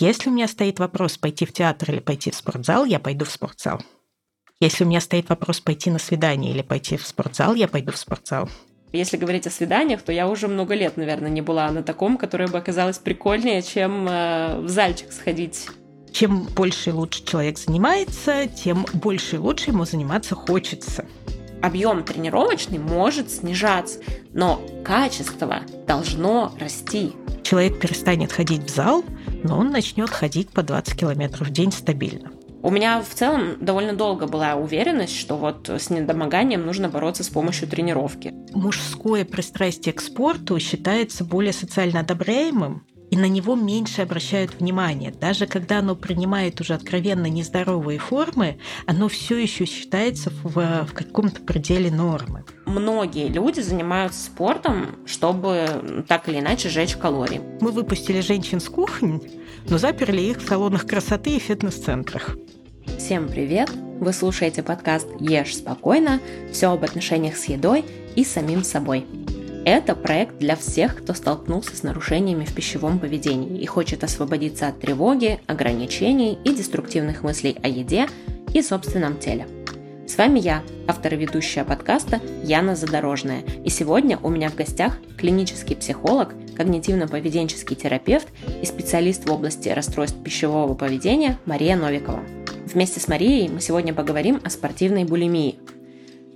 [0.00, 3.30] Если у меня стоит вопрос пойти в театр или пойти в спортзал, я пойду в
[3.30, 3.82] спортзал.
[4.58, 7.98] Если у меня стоит вопрос пойти на свидание или пойти в спортзал, я пойду в
[7.98, 8.48] спортзал.
[8.92, 12.48] Если говорить о свиданиях, то я уже много лет, наверное, не была на таком, которое
[12.48, 15.68] бы оказалось прикольнее, чем э, в зальчик сходить.
[16.10, 21.04] Чем больше и лучше человек занимается, тем больше и лучше ему заниматься хочется.
[21.62, 24.00] Объем тренировочный может снижаться,
[24.32, 27.12] но качество должно расти.
[27.44, 29.04] Человек перестанет ходить в зал,
[29.44, 32.32] но он начнет ходить по 20 километров в день стабильно.
[32.62, 37.28] У меня в целом довольно долго была уверенность, что вот с недомоганием нужно бороться с
[37.28, 38.32] помощью тренировки.
[38.54, 45.10] Мужское пристрастие к спорту считается более социально одобряемым, и на него меньше обращают внимание.
[45.12, 51.42] Даже когда оно принимает уже откровенно нездоровые формы, оно все еще считается в, в каком-то
[51.42, 52.44] пределе нормы.
[52.64, 57.42] Многие люди занимаются спортом, чтобы так или иначе сжечь калории.
[57.60, 59.20] Мы выпустили женщин с кухни,
[59.68, 62.38] но заперли их в салонах красоты и фитнес-центрах.
[62.96, 63.70] Всем привет!
[64.00, 66.18] Вы слушаете подкаст «Ешь спокойно.
[66.50, 67.84] Все об отношениях с едой
[68.16, 69.04] и самим собой».
[69.64, 74.80] Это проект для всех, кто столкнулся с нарушениями в пищевом поведении и хочет освободиться от
[74.80, 78.08] тревоги, ограничений и деструктивных мыслей о еде
[78.52, 79.46] и собственном теле.
[80.08, 84.98] С вами я, автор и ведущая подкаста Яна Задорожная, и сегодня у меня в гостях
[85.16, 88.26] клинический психолог, когнитивно-поведенческий терапевт
[88.60, 92.24] и специалист в области расстройств пищевого поведения Мария Новикова.
[92.66, 95.54] Вместе с Марией мы сегодня поговорим о спортивной булимии–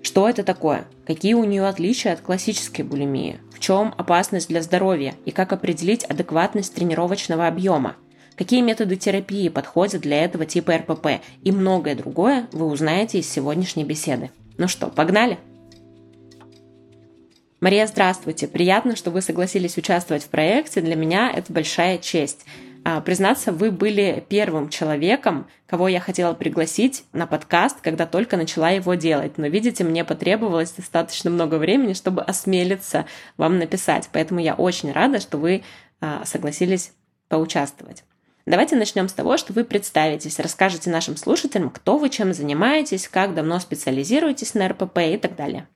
[0.06, 0.86] что это такое?
[1.04, 3.40] Какие у нее отличия от классической булимии?
[3.52, 5.16] В чем опасность для здоровья?
[5.24, 7.96] И как определить адекватность тренировочного объема?
[8.36, 11.06] Какие методы терапии подходят для этого типа РПП?
[11.42, 14.30] И многое другое вы узнаете из сегодняшней беседы.
[14.58, 15.38] Ну что, погнали?
[17.58, 18.46] Мария, здравствуйте.
[18.46, 20.82] Приятно, что вы согласились участвовать в проекте.
[20.82, 22.46] Для меня это большая честь.
[22.88, 28.70] А, признаться, вы были первым человеком, кого я хотела пригласить на подкаст, когда только начала
[28.70, 29.38] его делать.
[29.38, 34.08] Но, видите, мне потребовалось достаточно много времени, чтобы осмелиться вам написать.
[34.12, 35.64] Поэтому я очень рада, что вы
[36.00, 36.92] а, согласились
[37.28, 38.04] поучаствовать.
[38.46, 43.34] Давайте начнем с того, что вы представитесь, расскажете нашим слушателям, кто вы, чем занимаетесь, как
[43.34, 45.66] давно специализируетесь на РПП и так далее.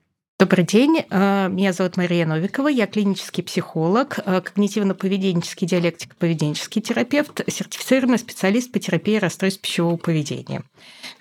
[0.41, 8.17] Добрый день, э, меня зовут Мария Новикова, я клинический психолог, э, когнитивно-поведенческий диалектико-поведенческий терапевт, сертифицированный
[8.17, 10.63] специалист по терапии расстройств пищевого поведения.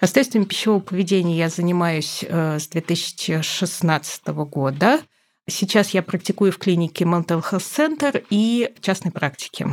[0.01, 5.01] Расстройствами пищевого поведения я занимаюсь э, с 2016 года.
[5.47, 9.67] Сейчас я практикую в клинике Mental Health Center и в частной практике.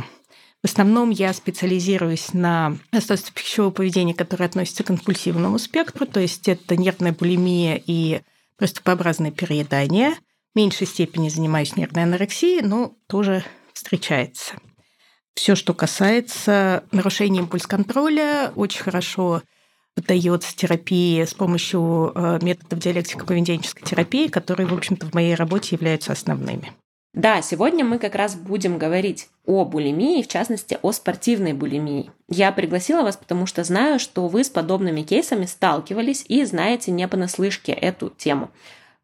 [0.62, 6.48] В основном я специализируюсь на расстройстве пищевого поведения, которое относится к компульсивному спектру, то есть
[6.48, 8.20] это нервная булимия и
[8.58, 10.10] приступообразное переедание.
[10.54, 14.54] В меньшей степени занимаюсь нервной анорексией, но тоже встречается.
[15.34, 19.42] Все, что касается нарушения импульс-контроля, очень хорошо
[19.94, 26.12] поддается терапии с помощью э, методов диалектико-поведенческой терапии, которые, в общем-то, в моей работе являются
[26.12, 26.72] основными.
[27.14, 32.10] Да, сегодня мы как раз будем говорить о булимии, в частности, о спортивной булимии.
[32.28, 37.08] Я пригласила вас, потому что знаю, что вы с подобными кейсами сталкивались и знаете не
[37.08, 38.50] понаслышке эту тему.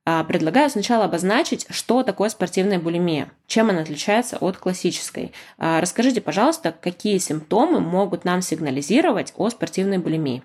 [0.06, 5.32] А, предлагаю сначала обозначить, что такое спортивная булимия, чем она отличается от классической.
[5.56, 10.42] А, расскажите, пожалуйста, какие симптомы могут нам сигнализировать о спортивной булимии.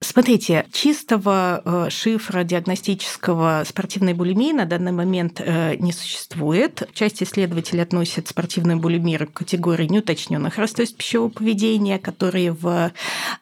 [0.00, 6.88] Смотрите, чистого э, шифра диагностического спортивной булимии на данный момент э, не существует.
[6.92, 12.92] Часть исследователей относят спортивную булимию к категории неуточненных расстройств пищевого поведения, которые в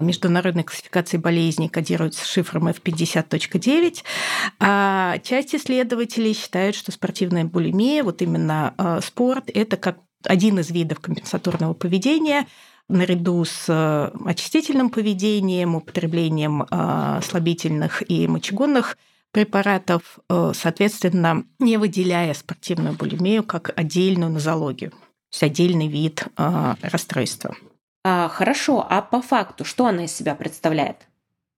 [0.01, 4.03] международной классификации болезней кодируются шифром F50.9.
[4.59, 10.71] А часть исследователей считают, что спортивная булимия, вот именно э, спорт, это как один из
[10.71, 12.47] видов компенсаторного поведения,
[12.89, 18.97] наряду с э, очистительным поведением, употреблением э, слабительных и мочегонных
[19.33, 24.97] препаратов, э, соответственно, не выделяя спортивную булимию как отдельную нозологию, то
[25.33, 27.57] есть отдельный вид расстройства.
[28.05, 31.09] А, хорошо, а по факту что она из себя представляет?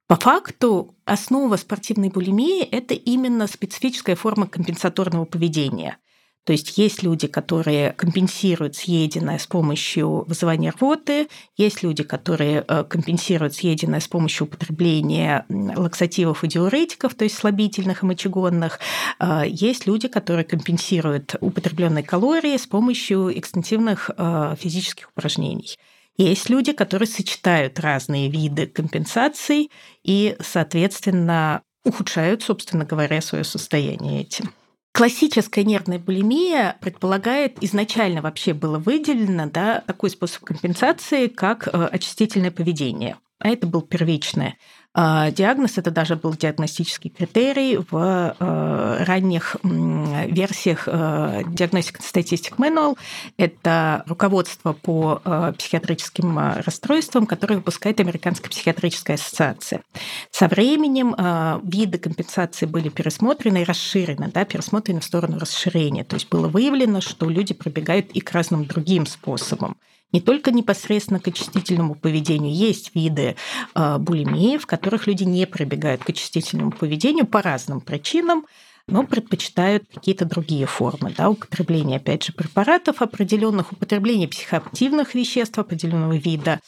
[0.07, 5.99] По факту основа спортивной булимии– это именно специфическая форма компенсаторного поведения–
[6.45, 12.85] то есть есть люди, которые компенсируют съеденное с помощью вызывания рвоты, есть люди, которые э,
[12.85, 18.81] компенсируют съеденное с помощью употребления лаксативов и диуретиков, то есть слабительных и мочегонных.
[19.21, 25.77] Э, есть люди, которые компенсируют употребленные калории с помощью экстенсивных э, физических упражнений.
[26.17, 29.71] Есть люди, которые сочетают разные виды компенсаций
[30.03, 34.53] и, соответственно, ухудшают, собственно говоря, свое состояние этим.
[34.99, 42.51] Классическая нервная булимия предполагает, изначально вообще было выделено да, такой способ компенсации, как э, очистительное
[42.51, 43.17] поведение.
[43.39, 44.57] А это был первичное.
[44.95, 52.97] А, диагноз это даже был диагностический критерий в э, ранних версиях э, Diagnostic Statistic Manual.
[53.37, 59.83] Это руководство по э, психиатрическим расстройствам, которое выпускает Американская психиатрическая ассоциация.
[60.31, 61.15] Со временем
[61.63, 66.05] виды компенсации были пересмотрены и расширены, да, пересмотрены в сторону расширения.
[66.05, 69.77] То есть было выявлено, что люди пробегают и к разным другим способам
[70.13, 72.55] не только непосредственно к очистительному поведению.
[72.55, 73.37] Есть виды
[73.75, 78.47] э, булимии, в которых люди не прибегают к очистительному поведению по разным причинам,
[78.87, 86.15] но предпочитают какие-то другие формы, да, употребление, опять же, препаратов определенных, употребление психоактивных веществ определенного
[86.15, 86.61] вида,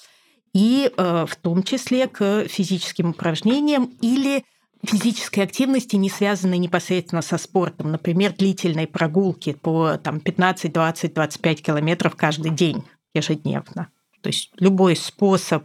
[0.52, 4.44] и э, в том числе к физическим упражнениям или
[4.84, 11.62] физической активности, не связанной непосредственно со спортом, например, длительной прогулки по там, 15, 20, 25
[11.62, 12.84] километров каждый день
[13.15, 13.89] ежедневно.
[14.21, 15.65] То есть любой способ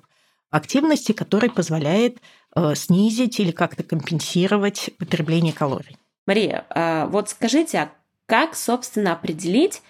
[0.49, 2.19] активности, который позволяет
[2.55, 5.97] э, снизить или как-то компенсировать потребление калорий.
[6.25, 7.91] Мария, а вот скажите, а
[8.25, 9.81] как, собственно, определить,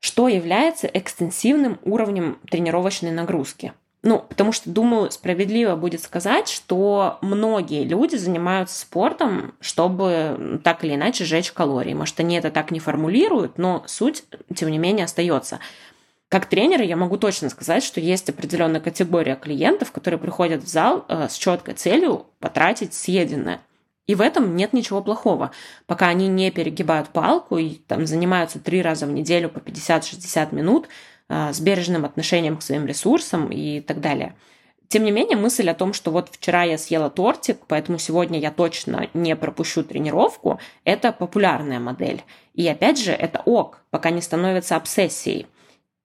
[0.00, 3.72] что является экстенсивным уровнем тренировочной нагрузки?
[4.04, 10.94] Ну, потому что, думаю, справедливо будет сказать, что многие люди занимаются спортом, чтобы так или
[10.96, 11.94] иначе сжечь калории.
[11.94, 14.24] Может, они это так не формулируют, но суть,
[14.56, 15.60] тем не менее, остается.
[16.32, 21.04] Как тренер я могу точно сказать, что есть определенная категория клиентов, которые приходят в зал
[21.06, 23.60] э, с четкой целью потратить съеденное.
[24.06, 25.50] И в этом нет ничего плохого,
[25.84, 30.88] пока они не перегибают палку и там занимаются три раза в неделю по 50-60 минут
[31.28, 34.34] э, с бережным отношением к своим ресурсам и так далее.
[34.88, 38.50] Тем не менее, мысль о том, что вот вчера я съела тортик, поэтому сегодня я
[38.50, 42.22] точно не пропущу тренировку, это популярная модель.
[42.54, 45.46] И опять же, это ок, пока не становится обсессией.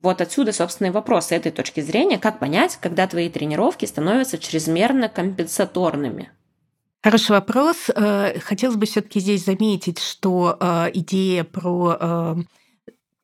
[0.02, 4.38] Вот отсюда, собственно, и вопрос с этой точки зрения, как понять, когда твои тренировки становятся
[4.38, 6.32] чрезмерно компенсаторными?
[7.04, 7.90] Хороший вопрос.
[7.96, 12.36] Э, хотелось бы все-таки здесь заметить, что э, идея про э,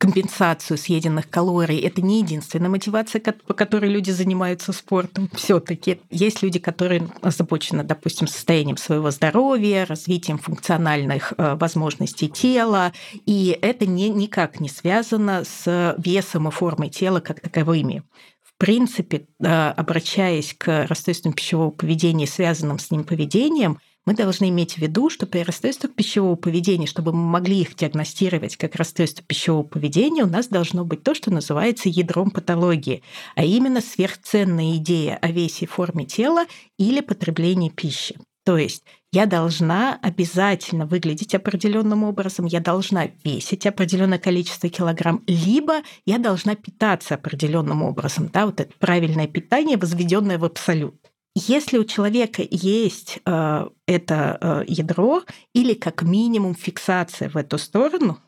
[0.03, 1.79] компенсацию съеденных калорий.
[1.79, 5.29] Это не единственная мотивация, по которой люди занимаются спортом.
[5.33, 12.91] Все-таки есть люди, которые озабочены, допустим, состоянием своего здоровья, развитием функциональных э, возможностей тела,
[13.25, 18.03] и это не, никак не связано с весом и формой тела как таковыми.
[18.41, 24.73] В принципе, э, обращаясь к расстройствам пищевого поведения, связанным с ним поведением, мы должны иметь
[24.73, 29.63] в виду, что при расстройствах пищевого поведения, чтобы мы могли их диагностировать как расстройство пищевого
[29.63, 33.03] поведения, у нас должно быть то, что называется ядром патологии,
[33.35, 36.45] а именно сверхценная идея о весе и форме тела
[36.77, 38.17] или потреблении пищи.
[38.45, 38.83] То есть
[39.13, 45.75] я должна обязательно выглядеть определенным образом, я должна весить определенное количество килограмм, либо
[46.05, 48.29] я должна питаться определенным образом.
[48.33, 51.02] Да, вот это правильное питание, возведенное в абсолют.
[51.35, 58.19] Если у человека есть э, это э, ядро или как минимум фиксация в эту сторону,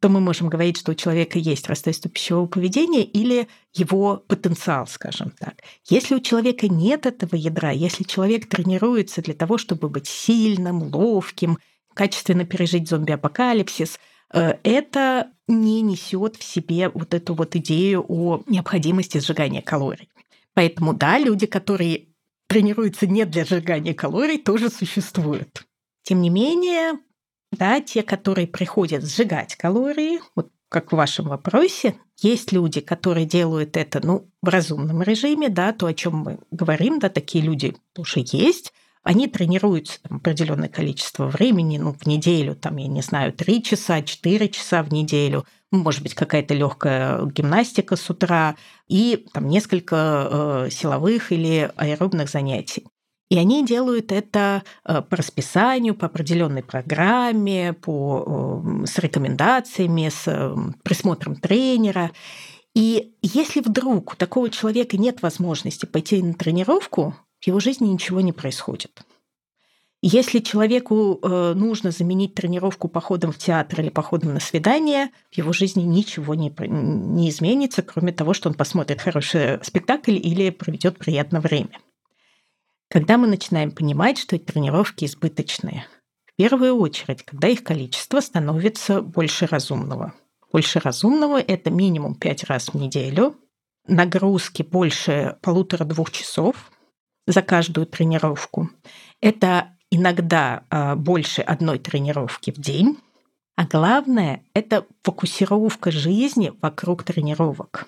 [0.00, 5.30] то мы можем говорить, что у человека есть расстройство пищевого поведения или его потенциал, скажем
[5.30, 5.54] так.
[5.88, 11.58] Если у человека нет этого ядра, если человек тренируется для того, чтобы быть сильным, ловким,
[11.94, 13.98] качественно пережить зомби-апокалипсис,
[14.34, 20.10] э, это не несет в себе вот эту вот идею о необходимости сжигания калорий.
[20.54, 22.08] Поэтому да, люди, которые
[22.48, 25.66] тренируются не для сжигания калорий, тоже существуют.
[26.02, 27.00] Тем не менее,
[27.52, 33.76] да, те, которые приходят сжигать калории, вот как в вашем вопросе, есть люди, которые делают
[33.76, 38.24] это ну, в разумном режиме, да, то, о чем мы говорим, да, такие люди тоже
[38.32, 38.72] есть.
[39.04, 44.02] Они тренируются там, определенное количество времени, ну, в неделю, там, я не знаю, 3 часа,
[44.02, 45.44] 4 часа в неделю
[45.82, 48.56] может быть, какая-то легкая гимнастика с утра
[48.88, 52.84] и там несколько э, силовых или аэробных занятий.
[53.30, 60.54] И они делают это э, по расписанию, по определенной программе, по, э, с рекомендациями, с
[60.82, 62.12] присмотром тренера.
[62.74, 68.22] И если вдруг у такого человека нет возможности пойти на тренировку, в его жизни ничего
[68.22, 69.02] не происходит.
[70.00, 75.52] Если человеку э, нужно заменить тренировку походом в театр или походом на свидание, в его
[75.52, 81.42] жизни ничего не, не изменится, кроме того, что он посмотрит хороший спектакль или проведет приятное
[81.42, 81.80] время.
[82.88, 85.86] Когда мы начинаем понимать, что эти тренировки избыточные,
[86.24, 90.14] в первую очередь, когда их количество становится больше разумного.
[90.50, 93.36] Больше разумного– это минимум 5 раз в неделю,
[93.86, 96.70] нагрузки больше полутора-двух часов
[97.26, 98.70] за каждую тренировку.
[99.20, 102.98] Это иногда а, больше одной тренировки в день.
[103.56, 107.86] А главное— это фокусировка жизни вокруг тренировок.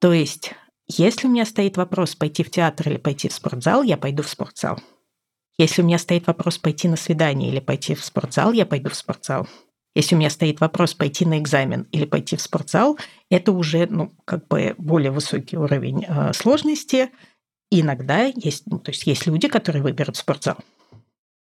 [0.00, 0.52] То есть,
[0.88, 4.28] если у меня стоит вопрос пойти в театр или пойти в спортзал, я пойду в
[4.28, 4.80] спортзал.
[5.58, 8.94] Если у меня стоит вопрос пойти на свидание или пойти в спортзал, я пойду в
[8.94, 9.46] спортзал.
[9.94, 12.98] Если у меня стоит вопрос пойти на экзамен или пойти в спортзал,
[13.28, 17.10] это уже, ну, как бы более высокий уровень э, сложности.
[17.70, 20.56] Иногда есть, ну, то есть есть люди, которые выберут спортзал.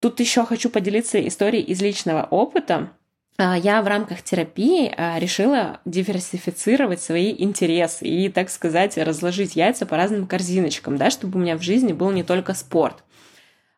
[0.00, 2.90] Тут еще хочу поделиться историей из личного опыта.
[3.38, 9.86] А, я в рамках терапии а, решила диверсифицировать свои интересы и, так сказать, разложить яйца
[9.86, 13.02] по разным корзиночкам, да, чтобы у меня в жизни был не только спорт.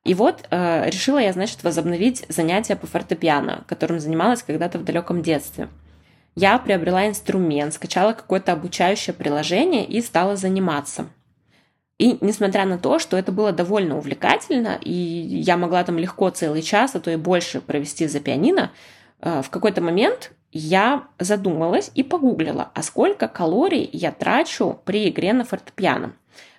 [0.05, 5.23] И вот э, решила я, значит, возобновить занятия по фортепиано, которым занималась когда-то в далеком
[5.23, 5.69] детстве.
[6.35, 11.11] Я приобрела инструмент, скачала какое-то обучающее приложение и стала заниматься.
[12.01, 16.63] И несмотря на то, что это было довольно увлекательно, и я могла там легко целый
[16.63, 18.71] час, а то и больше провести за пианино,
[19.21, 25.35] э, в какой-то момент я задумалась и погуглила, а сколько калорий я трачу при игре
[25.35, 26.15] на фортепиано.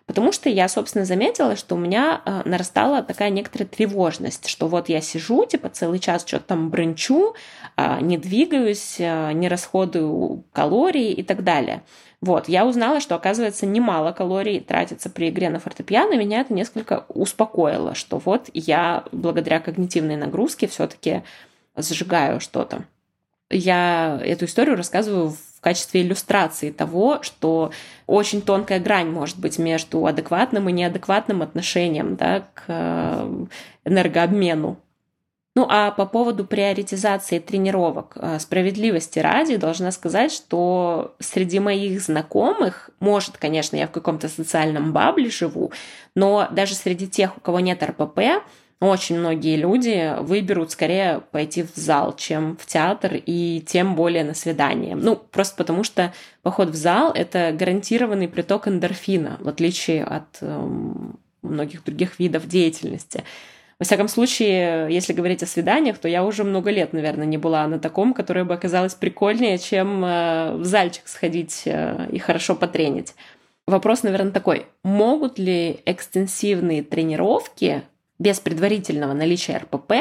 [0.06, 4.90] Потому что я, собственно, заметила, что у меня э, нарастала такая некоторая тревожность, что вот
[4.90, 7.36] я сижу, типа, целый час что-то там брынчу,
[7.78, 11.84] э, не двигаюсь, э, не расходую калории и так далее.
[12.20, 16.54] Вот, я узнала, что, оказывается, немало калорий тратится при игре на фортепиано, и меня это
[16.54, 21.24] несколько успокоило, что вот я благодаря когнитивной нагрузке все-таки
[21.76, 22.86] сжигаю что-то.
[23.50, 27.70] Я эту историю рассказываю в в качестве иллюстрации того, что
[28.08, 33.46] очень тонкая грань может быть между адекватным и неадекватным отношением да, к э,
[33.86, 34.80] энергообмену.
[35.56, 42.90] Ну а по поводу приоритизации тренировок, э, справедливости ради, должна сказать, что среди моих знакомых,
[43.00, 45.72] может, конечно, я в каком-то социальном бабле живу,
[46.16, 48.44] но даже среди тех, у кого нет РПП,
[48.82, 54.34] очень многие люди выберут скорее пойти в зал, чем в театр и тем более на
[54.34, 54.96] свидание.
[54.96, 61.20] Ну, просто потому что поход в зал— это гарантированный приток эндорфина, в отличие от эм,
[61.44, 63.24] многих других видов деятельности.
[63.78, 67.68] Во всяком случае, если говорить о свиданиях, то я уже много лет, наверное, не была
[67.68, 73.14] на таком, которое бы оказалось прикольнее, чем э, в зальчик сходить э, и хорошо потренить.
[73.68, 74.66] Вопрос, наверное, такой.
[74.84, 77.84] Могут ли экстенсивные тренировки
[78.22, 79.94] без предварительного наличия РПП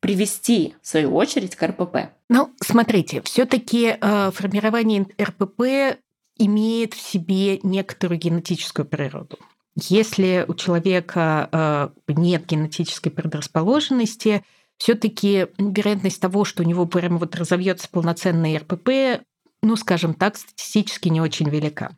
[0.00, 2.10] привести, в свою очередь, к РПП?
[2.30, 5.98] Ну, смотрите, все-таки э, формирование РПП
[6.38, 9.38] имеет в себе некоторую генетическую природу.
[9.76, 14.44] Если у человека э, нет генетической предрасположенности,
[14.78, 19.24] все-таки вероятность того, что у него прямо вот разовьется полноценный РПП,
[19.62, 21.90] ну, скажем так, статистически не очень велика.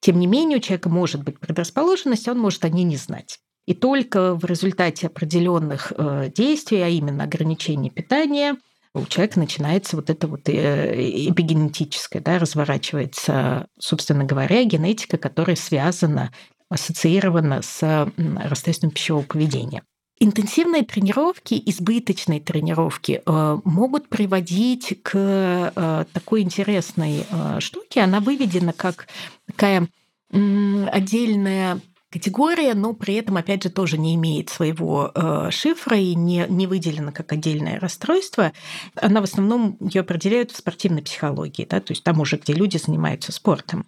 [0.00, 3.40] Тем не менее, у человека может быть предрасположенность, он может о ней не знать.
[3.70, 8.56] И только в результате определенных э, действий, а именно ограничения питания,
[8.94, 16.32] у человека начинается вот это вот э, эпигенетическое, да, разворачивается, собственно говоря, генетика, которая связана,
[16.68, 19.84] ассоциирована с расстройством пищевого поведения.
[20.18, 27.24] Интенсивные тренировки, избыточные тренировки э, могут приводить к такой интересной
[27.60, 28.00] штуке.
[28.00, 29.06] Она выведена как
[29.46, 29.86] такая
[30.32, 36.46] отдельная категория, но при этом, опять же, тоже не имеет своего э, шифра и не,
[36.48, 38.52] не выделена как отдельное расстройство.
[38.96, 42.76] Она в основном ее определяют в спортивной психологии, да, то есть там уже, где люди
[42.78, 43.86] занимаются спортом.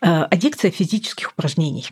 [0.00, 1.88] Э, аддикция физических упражнений.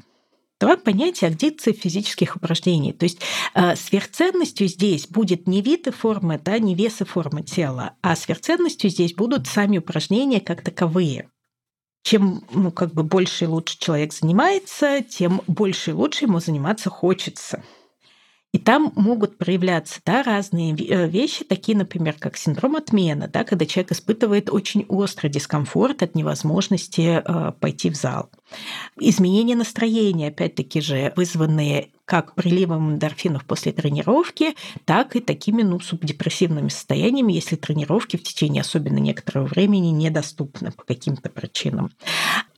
[0.61, 2.93] Два понятия аддикции физических упражнений.
[2.93, 3.21] То есть
[3.55, 8.15] э, сверхценностью здесь будет не вид и форма, да, не вес и форма тела, а
[8.15, 11.29] сверхценностью здесь будут сами упражнения как таковые
[12.03, 16.91] чем ну, как бы больше и лучше человек занимается, тем больше и лучше ему заниматься
[16.91, 17.63] хочется.
[18.53, 23.65] И там могут проявляться да, разные э, вещи, такие, например, как синдром отмены, да, когда
[23.65, 28.29] человек испытывает очень острый дискомфорт от невозможности э, пойти в зал.
[29.01, 34.55] Изменение настроения, опять-таки же, вызванные как приливом эндорфинов после тренировки,
[34.85, 40.85] так и такими ну, субдепрессивными состояниями, если тренировки в течение особенно некоторого времени недоступны по
[40.85, 41.91] каким-то причинам.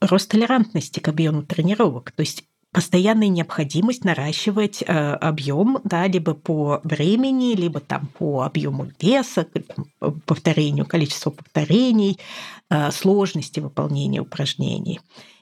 [0.01, 2.43] Рост толерантности к объему тренировок, то есть
[2.75, 10.19] постоянная необходимость наращивать э, объем, да, либо по времени, либо там по объему веса, там,
[10.25, 12.19] повторению, количеству повторений,
[12.69, 14.99] э, сложности выполнения упражнений.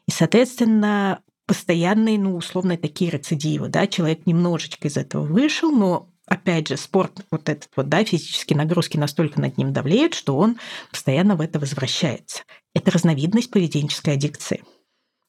[0.08, 6.70] И, соответственно, постоянные, ну, условно, такие рецидивы, да, человек немножечко из этого вышел, но опять
[6.70, 10.58] же, спорт, вот этот вот, да, физические нагрузки настолько над ним давлеют, что он
[10.92, 12.44] постоянно в это возвращается.
[12.74, 14.64] Это разновидность поведенческой аддикции.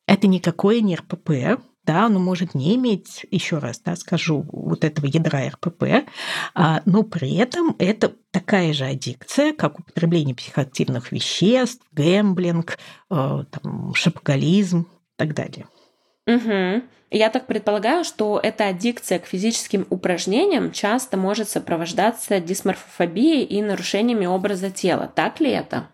[0.06, 5.06] Это никакое не РПП, да, оно может не иметь, еще раз да, скажу, вот этого
[5.06, 6.08] ядра РПП,
[6.54, 12.78] а, но при этом это такая же аддикция, как употребление психоактивных веществ, гэмблинг,
[13.10, 15.66] э, там, шапоголизм и так далее.
[16.26, 16.82] Угу.
[17.10, 24.26] Я так предполагаю, что эта аддикция к физическим упражнениям часто может сопровождаться дисморфофобией и нарушениями
[24.26, 25.12] образа тела.
[25.14, 25.88] Так ли это?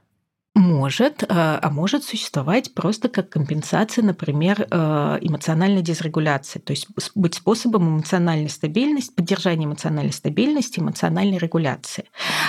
[0.57, 7.35] Может, а, а может существовать просто как компенсация, например, э, эмоциональной дисрегуляции, то есть быть
[7.35, 12.07] способом эмоциональной стабильности, поддержания эмоциональной стабильности, эмоциональной регуляции.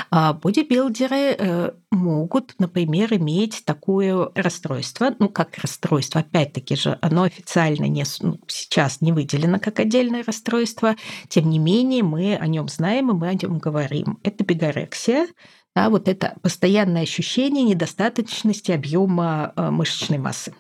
[0.10, 7.86] А бодибилдеры э, могут, например, иметь такое расстройство, ну как расстройство, опять-таки же, оно официально
[7.86, 10.96] не, ну, сейчас не выделено как отдельное расстройство,
[11.28, 14.18] тем не менее мы о нем знаем и мы о нем говорим.
[14.24, 15.28] Это бигорексия,
[15.76, 20.54] да, вот это постоянное ощущение недостаточности объема э, мышечной массы.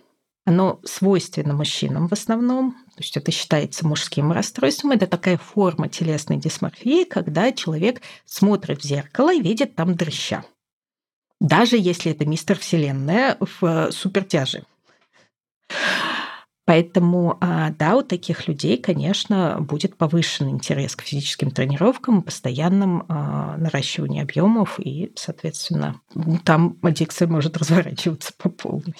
[0.46, 4.92] Оно свойственно мужчинам в основном, то есть это считается мужским расстройством.
[4.92, 10.44] Это такая форма телесной дисморфии, когда человек смотрит в зеркало и видит там дрыща.
[11.40, 14.64] Даже если это мистер Вселенная в э, супертяже.
[16.66, 23.58] Поэтому, а, да, у таких людей, конечно, будет повышенный интерес к физическим тренировкам, постоянным а,
[23.58, 28.96] наращиванию объемов, и, соответственно, ну, там аддикция может разворачиваться по полной.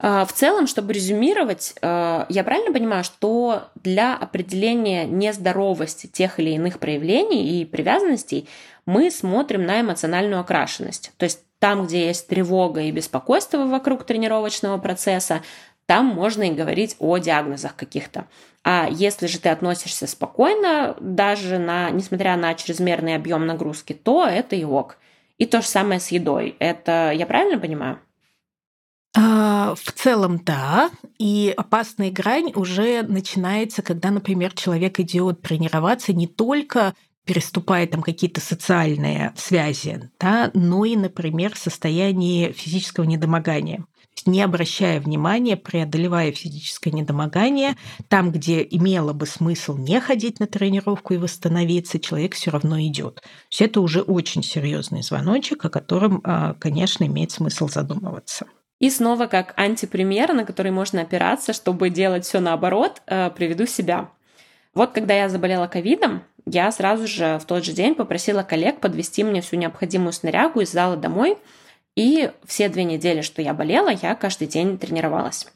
[0.00, 6.78] А, в целом, чтобы резюмировать, я правильно понимаю, что для определения нездоровости тех или иных
[6.78, 8.48] проявлений и привязанностей
[8.86, 11.10] мы смотрим на эмоциональную окрашенность.
[11.16, 15.42] То есть там, где есть тревога и беспокойство вокруг тренировочного процесса,
[15.88, 18.26] там можно и говорить о диагнозах каких-то.
[18.62, 24.54] А если же ты относишься спокойно, даже на, несмотря на чрезмерный объем нагрузки, то это
[24.54, 24.98] и ок.
[25.38, 26.56] И то же самое с едой.
[26.58, 27.98] Это я правильно понимаю?
[29.16, 30.90] А, в целом, да.
[31.18, 38.42] И опасная грань уже начинается, когда, например, человек идет тренироваться не только переступая там какие-то
[38.42, 43.84] социальные связи, да, но и, например, в состоянии физического недомогания
[44.26, 47.76] не обращая внимания, преодолевая физическое недомогание,
[48.08, 53.16] там, где имело бы смысл не ходить на тренировку и восстановиться, человек все равно идет.
[53.16, 58.46] То есть это уже очень серьезный звоночек, о котором, а, конечно, имеет смысл задумываться.
[58.78, 64.10] И снова как антипример, на который можно опираться, чтобы делать все наоборот, э, приведу себя.
[64.72, 69.24] Вот когда я заболела ковидом, я сразу же в тот же день попросила коллег подвести
[69.24, 71.36] мне всю необходимую снарягу из зала домой–
[71.98, 75.48] и все две недели, что я болела, я каждый день тренировалась.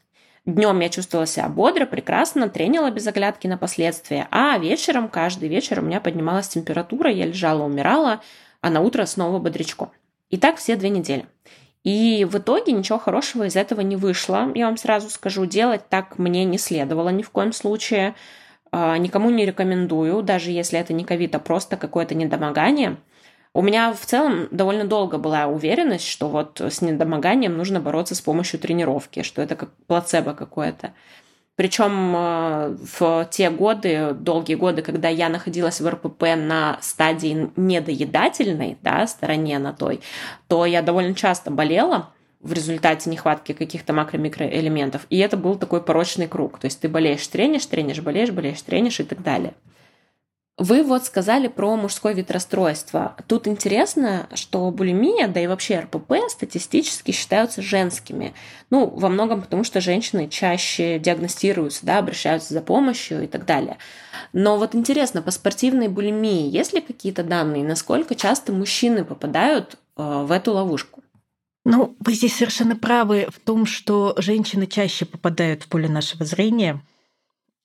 [0.44, 5.78] Днем я чувствовала себя бодро, прекрасно, тренила без оглядки на последствия, а вечером, каждый вечер
[5.78, 8.22] у меня поднималась температура, я лежала, умирала,
[8.61, 9.92] а на утро снова бодрячком.
[10.31, 11.26] И так все две недели.
[11.85, 14.50] И в итоге ничего хорошего из этого не вышло.
[14.52, 18.16] Я вам сразу скажу, делать так мне не следовало ни в коем случае.
[18.72, 22.96] А, никому не рекомендую, даже если это не ковид, а просто какое-то недомогание–
[23.55, 28.21] у меня в целом довольно долго была уверенность, что вот с недомоганием нужно бороться с
[28.21, 30.93] помощью тренировки, что это как плацебо какое-то.
[31.55, 38.79] Причем э, в те годы, долгие годы, когда я находилась в РПП на стадии недоедательной,
[38.81, 40.01] да, стороне на той,
[40.49, 42.09] то я довольно часто болела
[42.41, 45.03] в результате нехватки каких-то макро-микроэлементов.
[45.11, 46.59] И это был такой порочный круг.
[46.59, 49.53] То есть ты болеешь, тренишь, тренишь, болеешь, болеешь, тренишь и так далее.
[50.59, 53.17] Вы вот сказали про мужской вид расстройства.
[53.27, 58.35] Тут интересно, что булимия, да и вообще РПП статистически считаются женскими.
[58.69, 63.79] Ну, во многом потому, что женщины чаще диагностируются, да, обращаются за помощью и так далее.
[64.35, 70.03] Но вот интересно, по спортивной булимии есть ли какие-то данные, насколько часто мужчины попадают э,
[70.03, 71.03] в эту ловушку?
[71.65, 76.83] Ну, вы здесь совершенно правы в том, что женщины чаще попадают в поле нашего зрения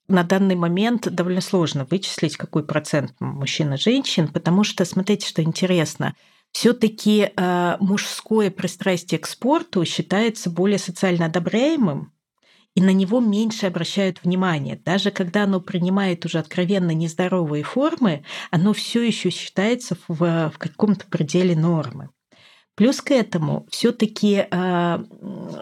[0.07, 5.41] на данный момент довольно сложно вычислить, какой процент мужчин и женщин, потому что, смотрите, что
[5.41, 6.15] интересно,
[6.51, 12.13] все-таки э, мужское пристрастие к спорту считается более социально одобряемым,
[12.73, 14.79] и на него меньше обращают внимание.
[14.85, 21.07] Даже когда оно принимает уже откровенно нездоровые формы, оно все еще считается в, в каком-то
[21.07, 22.09] пределе нормы.
[22.77, 24.99] Плюс к этому все-таки э,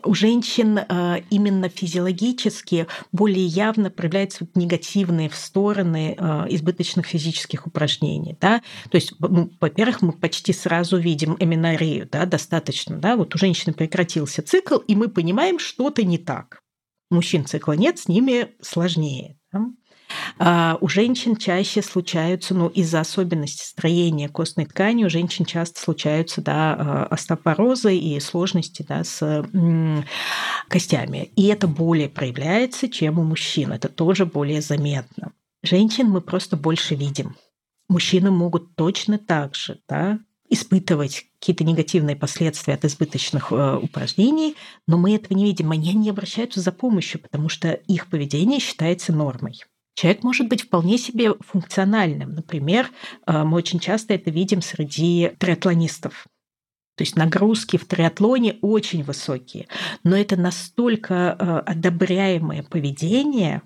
[0.03, 8.37] у женщин э, именно физиологически более явно проявляются вот негативные стороны э, избыточных физических упражнений.
[8.41, 8.61] Да?
[8.89, 12.97] То есть, во-первых, мы почти сразу видим эминорею, да, достаточно.
[12.97, 13.15] Да?
[13.15, 16.59] Вот у женщины прекратился цикл, и мы понимаем, что-то не так.
[17.09, 19.37] У мужчин цикла нет, с ними сложнее.
[19.53, 19.67] Да?
[20.37, 26.41] А у женщин чаще случаются, ну, из-за особенностей строения костной ткани, у женщин часто случаются,
[26.41, 29.45] да, а, остеопорозы и сложности, да, с
[30.67, 31.31] костями.
[31.35, 33.71] И это более проявляется, чем у мужчин.
[33.71, 35.31] Это тоже более заметно.
[35.63, 37.35] Женщин мы просто больше видим.
[37.87, 44.55] Мужчины могут точно так же, да, испытывать какие-то негативные последствия от избыточных э, упражнений,
[44.87, 45.71] но мы этого не видим.
[45.71, 49.61] Они не обращаются за помощью, потому что их поведение считается нормой.
[49.95, 52.31] Человек может быть вполне себе функциональным.
[52.35, 52.91] Например,
[53.25, 56.27] э, мы очень часто это видим среди триатлонистов.
[56.97, 59.67] То есть нагрузки в триатлоне очень высокие,
[60.03, 63.61] но это настолько э, одобряемое поведение,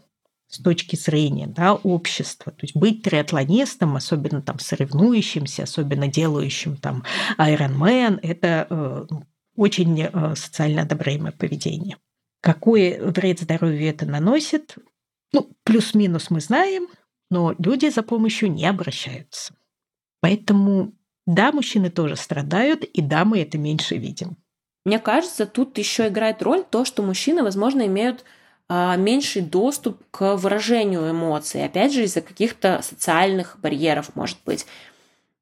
[0.48, 2.52] с точки зрения да, общества.
[2.52, 7.04] То есть быть триатлонистом, особенно там соревнующимся, особенно делающим там
[7.38, 11.98] Ironman, это э, ну, очень социально одобряемое поведение.
[12.42, 14.76] Какой вред здоровью это наносит?
[15.34, 16.88] Ну, плюс-минус мы знаем,
[17.30, 19.54] но люди за помощью не обращаются.
[20.22, 20.94] Поэтому
[21.30, 24.38] да, мужчины тоже страдают, и да, мы это меньше видим.
[24.84, 28.26] Мне кажется, тут еще играет роль то, что мужчины, возможно, имеют
[28.68, 31.64] а, меньший доступ к выражению эмоций.
[31.64, 34.66] Опять же, из-за каких-то социальных барьеров, может быть.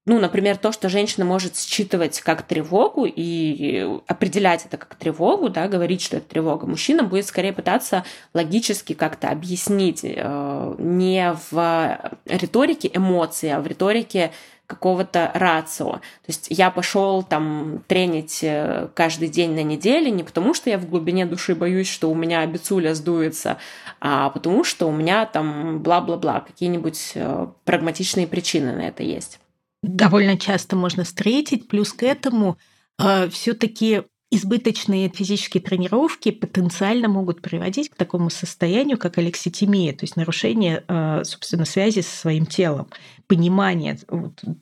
[0.09, 5.67] Ну, например, то, что женщина может считывать как тревогу и определять это как тревогу, да,
[5.67, 6.65] говорить, что это тревога.
[6.65, 14.31] Мужчина будет скорее пытаться логически как-то объяснить э, не в риторике эмоций, а в риторике
[14.65, 15.95] какого-то рацио.
[15.95, 20.77] То есть я пошел там тренить э, каждый день на неделе не потому, что я
[20.77, 23.57] в глубине души боюсь, что у меня бицуля сдуется,
[23.99, 29.41] а потому что у меня там бла-бла-бла, какие-нибудь э, прагматичные причины на это есть.
[29.83, 32.57] Довольно часто можно встретить, плюс к этому
[32.99, 40.15] э, все-таки избыточные физические тренировки потенциально могут приводить к такому состоянию, как алекситимия, то есть
[40.17, 42.87] нарушение, э, собственно, связи со своим телом,
[43.27, 43.99] понимание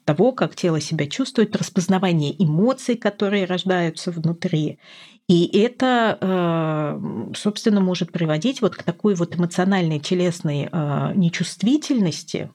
[0.03, 4.79] того, как тело себя чувствует, распознавание эмоций, которые рождаются внутри.
[5.27, 10.69] И это, э, собственно, может приводить вот к такой вот эмоциональной телесной
[11.15, 12.51] нечувствительности,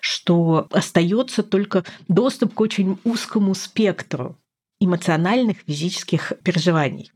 [0.00, 4.36] что остается только доступ к очень узкому спектру
[4.80, 7.12] эмоциональных, физических переживаний.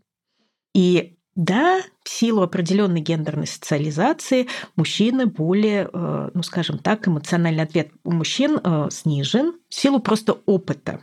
[0.75, 7.91] И да, в силу определенной гендерной социализации мужчины более, э, ну скажем так, эмоциональный ответ
[8.05, 11.01] у мужчин э, снижен в силу просто опыта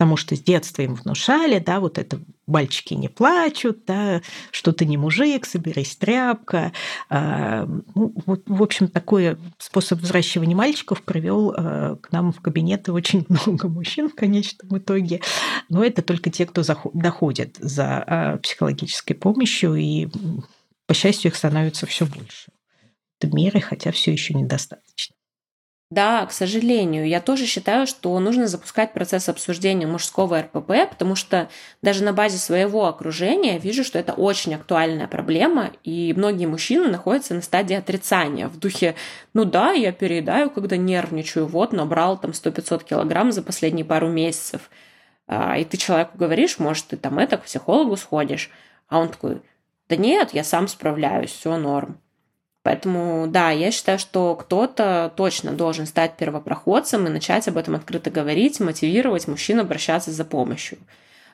[0.00, 4.86] потому что с детства им внушали, да, вот это мальчики не плачут, да, что ты
[4.86, 6.72] не мужик, соберись тряпка.
[7.10, 12.92] А, ну, вот, в общем, такой способ взращивания мальчиков привел а, к нам в кабинеты
[12.92, 15.20] очень много мужчин в конечном итоге.
[15.68, 16.62] Но это только те, кто
[16.94, 20.08] доходит за а, психологической помощью, и,
[20.86, 22.50] по счастью, их становится все больше
[23.20, 24.89] в мире, хотя все еще недостаточно.
[25.90, 27.08] Да, к сожалению.
[27.08, 31.48] Я тоже считаю, что нужно запускать процесс обсуждения мужского РПП, потому что
[31.82, 37.34] даже на базе своего окружения вижу, что это очень актуальная проблема, и многие мужчины находятся
[37.34, 38.94] на стадии отрицания в духе,
[39.34, 44.70] ну да, я переедаю, когда нервничаю, вот, набрал там 100-500 килограмм за последние пару месяцев.
[45.26, 48.50] А, и ты человеку говоришь, может, ты там это, к психологу сходишь,
[48.88, 49.42] а он такой,
[49.88, 52.00] да нет, я сам справляюсь, все норм.
[52.70, 58.12] Поэтому, да, я считаю, что кто-то точно должен стать первопроходцем и начать об этом открыто
[58.12, 60.78] говорить, мотивировать мужчин обращаться за помощью.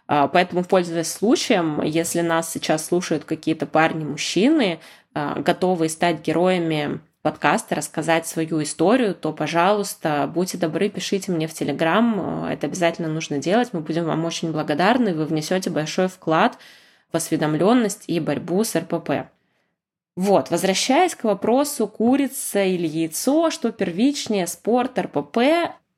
[0.08, 4.80] А, поэтому, пользуясь случаем, если нас сейчас слушают какие-то парни-мужчины,
[5.12, 11.52] а, готовые стать героями подкаста, рассказать свою историю, то, пожалуйста, будьте добры, пишите мне в
[11.52, 12.46] Телеграм.
[12.46, 13.74] Это обязательно нужно делать.
[13.74, 15.12] Мы будем вам очень благодарны.
[15.12, 16.56] Вы внесете большой вклад
[17.12, 19.35] в осведомленность и борьбу с РПП.
[20.16, 25.38] Вот, возвращаясь к вопросу курица или яйцо, что первичнее, спорт, РПП,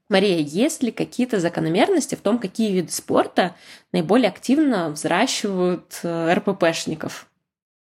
[0.09, 3.55] Мария, есть ли какие-то закономерности в том, какие виды спорта
[3.93, 7.29] наиболее активно взращивают э, РППшников?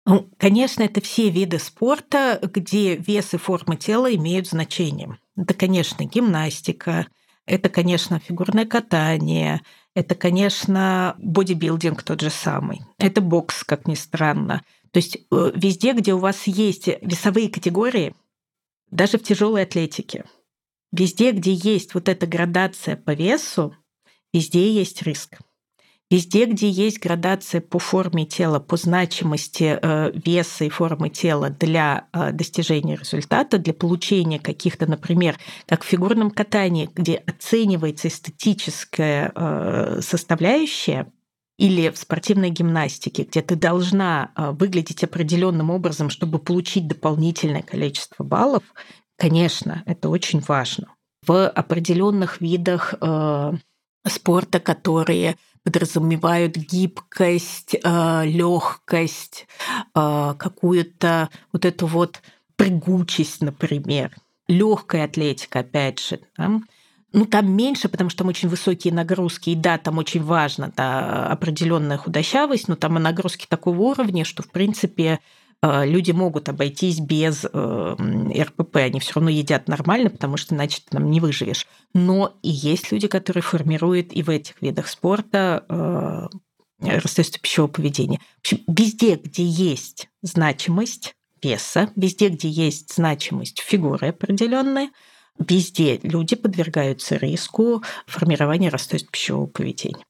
[0.06, 5.18] Ну, конечно, это все виды спорта, где вес и форма тела имеют значение.
[5.36, 7.06] Это, конечно, гимнастика,
[7.46, 9.60] это, конечно, фигурное катание,
[9.94, 14.64] это, конечно, бодибилдинг тот же самый, это бокс, как ни странно.
[14.90, 18.14] То есть э, везде, где у вас есть весовые категории,
[18.90, 20.24] даже в тяжелой атлетике,
[20.92, 23.74] везде, где есть вот эта градация по весу,
[24.32, 25.38] везде есть риск.
[26.14, 32.06] Везде, где есть градация по форме тела, по значимости э, веса и формы тела для
[32.12, 39.32] э, достижения результата, для получения каких-то, например, как в фигурном катании, где оценивается эстетическая
[40.02, 41.12] составляющая,
[41.58, 48.62] или в спортивной гимнастике, где ты должна выглядеть определенным образом, чтобы получить дополнительное количество баллов,
[49.18, 50.94] конечно, это очень важно.
[51.26, 53.52] В определенных видах э,
[54.06, 59.46] спорта, которые подразумевают гибкость, э, легкость,
[59.94, 62.20] э, какую-то вот эту вот
[62.56, 64.14] прыгучесть, например.
[64.46, 66.20] Легкая атлетика, опять же.
[66.36, 66.60] Да?
[67.12, 71.28] Ну, там меньше, потому что там очень высокие нагрузки, и да, там очень важно да,
[71.28, 75.20] определенная худощавость, но там и нагрузки такого уровня, что, в принципе,
[75.84, 77.96] люди могут обойтись без э,
[78.38, 81.66] РПП, они все равно едят нормально, потому что иначе ты там не выживешь.
[81.94, 86.28] Но и есть люди, которые формируют и в этих видах спорта э,
[86.80, 88.20] расстройство пищевого поведения.
[88.36, 94.90] В общем, везде, где есть значимость веса, везде, где есть значимость фигуры определенной,
[95.38, 100.04] Везде люди подвергаются риску формирования расстройств пищевого поведения.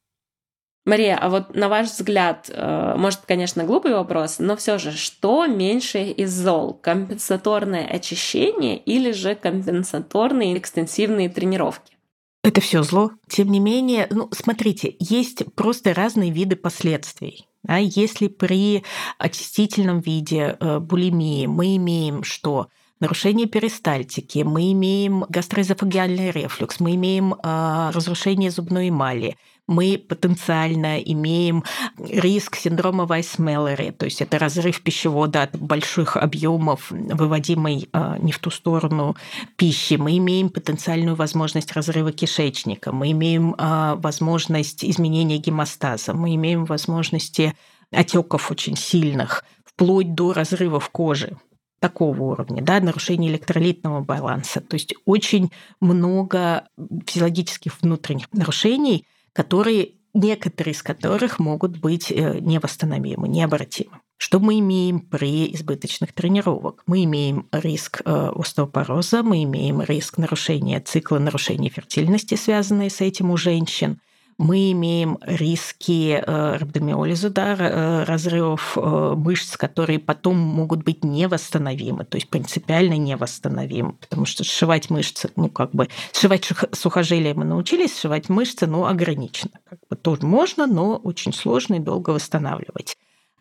[0.85, 5.47] Мария, а вот на ваш взгляд, э, может, конечно, глупый вопрос, но все же, что
[5.47, 6.75] меньше из зол?
[6.75, 11.95] Компенсаторное очищение или же компенсаторные экстенсивные тренировки?
[12.43, 13.13] Это все зло.
[13.27, 17.49] Тем не менее, ну, смотрите, есть просто разные виды последствий.
[17.67, 18.85] А если при
[19.19, 22.69] очистительном виде э, булимии мы имеем что?
[23.01, 31.65] Нарушение перистальтики, мы имеем гастроэзофагиальный рефлюкс, мы имеем э, разрушение зубной эмали, мы потенциально имеем
[31.99, 38.39] риск синдрома Вайс-Меллери, то есть это разрыв пищевода от больших объемов, выводимой э, не в
[38.39, 39.17] ту сторону
[39.57, 39.95] пищи.
[39.95, 47.55] Мы имеем потенциальную возможность разрыва кишечника, мы имеем э, возможность изменения гемостаза, мы имеем возможности
[47.91, 51.37] отеков очень сильных, вплоть до разрывов кожи
[51.81, 54.61] такого уровня, да, нарушение электролитного баланса.
[54.61, 56.69] То есть очень много
[57.07, 64.01] физиологических внутренних нарушений, которые некоторые из которых могут быть э, невосстановимы, необратимы.
[64.17, 66.83] Что мы имеем при избыточных тренировок?
[66.87, 73.31] Мы имеем риск э, остеопороза, мы имеем риск нарушения цикла, нарушения фертильности, связанные с этим
[73.31, 74.01] у женщин–
[74.39, 82.05] мы имеем риски э, рhabdomиолиза, да, э, разрывов э, мышц, которые потом могут быть невосстановимы,
[82.05, 87.97] то есть принципиально невосстановимы, потому что сшивать мышцы, ну как бы, сшивать сухожилия мы научились,
[87.97, 89.53] сшивать мышцы, ну ограничено.
[89.69, 92.97] Как бы тоже можно, но очень сложно и долго восстанавливать.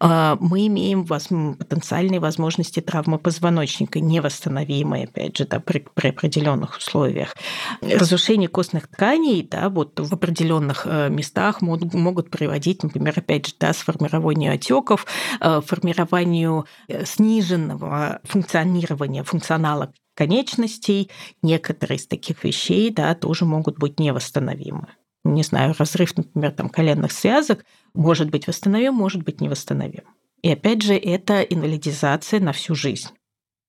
[0.06, 7.34] А, мы имеем потенциальные возможности травмы позвоночника, невосстановимые, опять же, да, при, при определенных условиях.
[7.82, 13.54] Разрушение костных тканей да, вот в определенных э, местах могут, могут приводить, например, опять же,
[13.58, 15.06] да, сформированию отеков,
[15.40, 21.10] э, формированию э, сниженного функционирования, функционала конечностей.
[21.42, 24.88] Некоторые из таких вещей да, тоже могут быть невосстановимы
[25.24, 30.04] не знаю, разрыв, например, там, коленных связок может быть восстановим, может быть не восстановим.
[30.42, 33.10] И опять же, это инвалидизация на всю жизнь.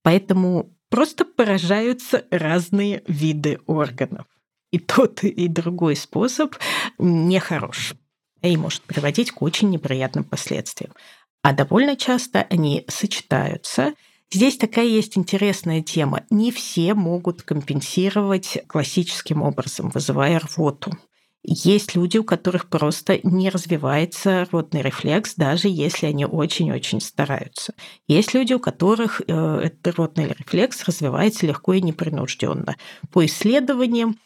[0.02, 4.26] Поэтому просто поражаются разные виды органов.
[4.72, 6.56] И тот, и другой способ
[6.98, 7.94] нехорош
[8.48, 10.92] и может приводить к очень неприятным последствиям.
[11.42, 13.94] А довольно часто они сочетаются.
[14.30, 16.24] Здесь такая есть интересная тема.
[16.30, 20.92] Не все могут компенсировать классическим образом, вызывая рвоту.
[21.46, 27.74] Есть люди, у которых просто не развивается рвотный рефлекс, даже если они очень-очень стараются.
[28.08, 32.76] Есть люди, у которых э, этот рвотный рефлекс развивается легко и непринужденно.
[33.12, 34.18] По исследованиям,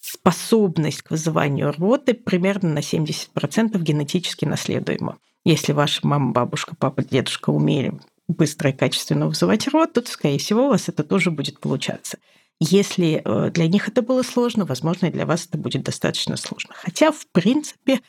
[0.00, 5.18] способность к вызыванию рвоты примерно на 70% генетически наследуема.
[5.44, 10.66] Если ваша мама, бабушка, папа, дедушка умели быстро и качественно вызывать рвоту, то, скорее всего,
[10.66, 12.16] у вас это тоже будет получаться.
[12.60, 16.74] Если э, для них это было сложно, возможно, и для вас это будет достаточно сложно.
[16.74, 18.00] Хотя, в принципе,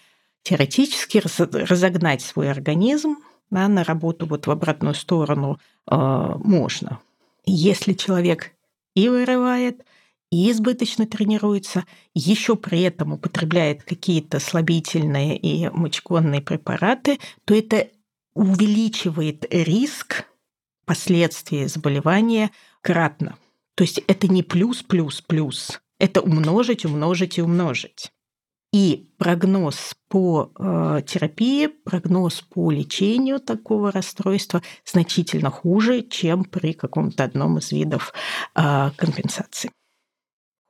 [0.44, 1.22] теоретически
[1.54, 3.18] разогнать свой организм
[3.50, 7.00] да, на работу вот в обратную сторону э, можно.
[7.46, 8.52] Если человек
[8.96, 9.84] и вырывает,
[10.32, 17.88] и избыточно тренируется, еще при этом употребляет какие-то слабительные и мочегонные препараты, то это
[18.34, 20.26] увеличивает риск
[20.86, 22.50] последствий заболевания
[22.82, 23.38] кратно.
[23.76, 25.82] То есть это не плюс, плюс, плюс.
[26.00, 28.12] Это умножить, умножить и умножить.
[28.74, 37.24] И прогноз по э, терапии, прогноз по лечению такого расстройства значительно хуже, чем при каком-то
[37.24, 38.14] одном из видов
[38.56, 39.72] э, компенсации.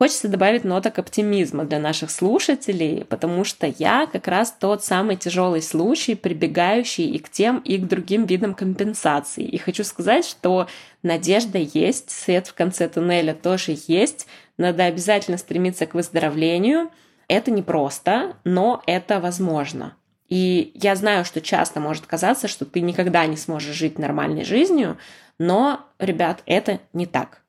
[0.00, 5.62] Хочется добавить ноток оптимизма для наших слушателей, потому что я как раз тот самый тяжелый
[5.62, 9.44] случай, прибегающий и к тем, и к другим видам компенсации.
[9.44, 10.66] И хочу сказать, что
[11.04, 14.26] надежда есть, свет в конце туннеля тоже есть.
[14.58, 16.90] Надо обязательно стремиться к выздоровлению.
[17.28, 19.96] Это непросто, но это возможно.
[20.28, 24.98] И я знаю, что часто может казаться, что ты никогда не сможешь жить нормальной жизнью,
[25.38, 27.42] но, ребят, это не так.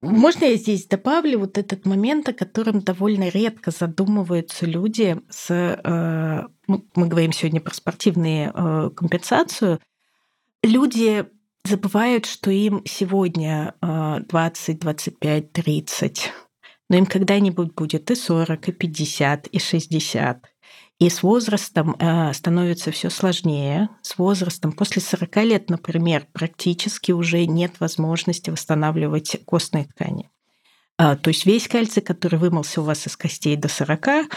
[0.00, 5.50] Можно я здесь добавлю вот этот момент, о котором довольно редко задумываются люди с...
[5.50, 9.80] Э, мы говорим сегодня про спортивные э, компенсацию.
[10.62, 11.26] Люди
[11.68, 16.32] забывают, что им сегодня 20, 25, 30,
[16.88, 20.46] но им когда-нибудь будет и 40, и 50, и 60.
[21.00, 23.88] И с возрастом э, становится все сложнее.
[24.02, 30.28] С возрастом, после 40 лет, например, практически уже нет возможности восстанавливать костные ткани.
[31.00, 34.28] А, то есть весь кальций, который вымылся у вас из костей до 40,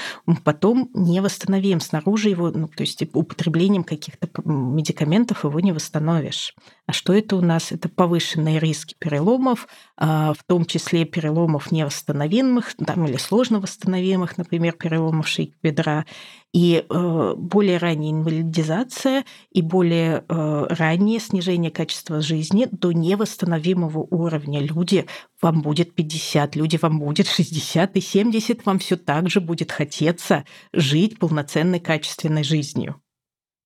[0.43, 1.80] потом не восстановим.
[1.80, 6.54] Снаружи его, ну, то есть употреблением каких-то медикаментов его не восстановишь.
[6.86, 7.71] А что это у нас?
[7.71, 14.74] Это повышенные риски переломов, а, в том числе переломов невосстановимых там, или сложно восстановимых, например,
[14.74, 16.06] переломов шейки бедра,
[16.54, 24.60] и э, более ранняя инвалидизация и более э, раннее снижение качества жизни до невосстановимого уровня.
[24.60, 25.06] Люди,
[25.42, 30.44] вам будет 50, люди, вам будет 60 и 70, вам все так же будет хотеться
[30.74, 33.02] жить полноценной качественной жизнью.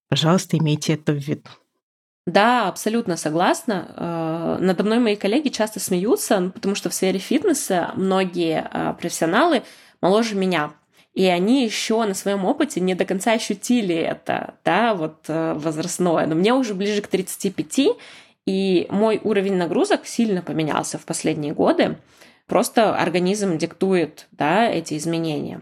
[0.08, 1.50] Пожалуйста, имейте это в виду.
[2.28, 3.94] Да, абсолютно согласна.
[3.98, 8.70] Э, надо мной мои коллеги часто смеются, потому что в сфере фитнеса многие
[9.00, 9.64] профессионалы
[10.02, 10.74] моложе меня.
[11.16, 16.28] И они еще на своем опыте не до конца ощутили это, да, вот э, возрастное.
[16.28, 17.80] Но мне уже ближе к 35,
[18.46, 21.98] и мой уровень нагрузок сильно поменялся в последние годы.
[22.48, 25.62] Просто организм диктует, да, эти изменения.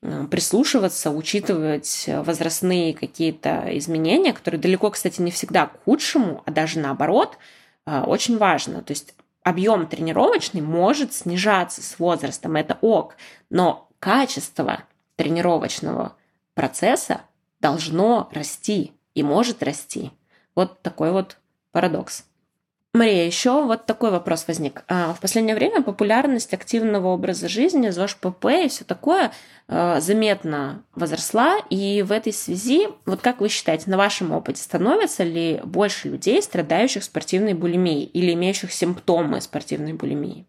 [0.00, 6.78] Э, прислушиваться, учитывать возрастные какие-то изменения, которые далеко, кстати, не всегда к худшему, а даже
[6.78, 7.36] наоборот,
[7.86, 8.80] э, очень важно.
[8.80, 13.16] То есть объем тренировочный может снижаться с возрастом, это ок,
[13.50, 14.84] но качество
[15.16, 16.16] тренировочного
[16.54, 17.22] процесса
[17.60, 20.10] должно расти и может расти.
[20.54, 21.38] Вот такой вот
[21.72, 22.24] парадокс.
[22.94, 24.84] Мария, еще вот такой вопрос возник.
[24.86, 29.32] А, в последнее время популярность активного образа жизни, ЗОЖ ПП и все такое
[29.66, 31.58] а, заметно возросла.
[31.70, 36.40] И в этой связи, вот как вы считаете, на вашем опыте становится ли больше людей,
[36.40, 40.46] страдающих спортивной булимией или имеющих симптомы спортивной булимии?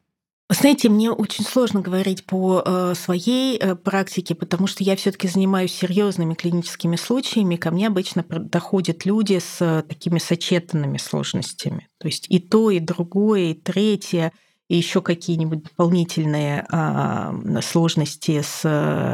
[0.48, 5.74] Знаете, мне очень сложно говорить по э, своей э, практике, потому что я все-таки занимаюсь
[5.74, 7.56] серьезными клиническими случаями.
[7.56, 11.90] Ко мне обычно доходят люди с э, такими сочетанными сложностями.
[11.98, 14.32] То есть и то, и другое, и третье,
[14.68, 18.64] и еще какие-нибудь дополнительные а, сложности с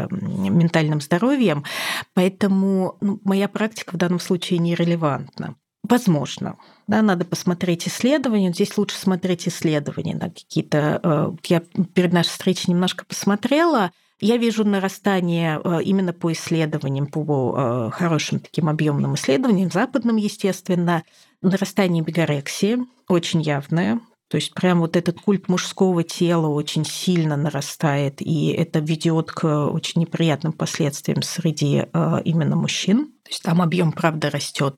[0.10, 1.66] ментальным здоровьем.
[2.14, 5.56] Поэтому ну, моя практика в данном случае нерелевантна.
[5.92, 6.56] Возможно.
[6.88, 8.54] Да, надо посмотреть исследования.
[8.54, 10.16] Здесь лучше смотреть исследования.
[10.16, 11.60] Да, какие-то, э, я
[11.94, 13.92] перед нашей встречей немножко посмотрела.
[14.22, 21.04] Я вижу нарастание э, именно по исследованиям, по э, хорошим таким объемным исследованиям, западным, естественно,
[21.42, 22.78] нарастание бигорексии
[23.10, 24.00] очень явное.
[24.30, 29.68] То есть прям вот этот культ мужского тела очень сильно нарастает, и это ведет к
[29.68, 31.84] очень неприятным последствиям среди
[32.24, 33.08] именно мужчин.
[33.24, 34.78] То есть там объем, правда, растет.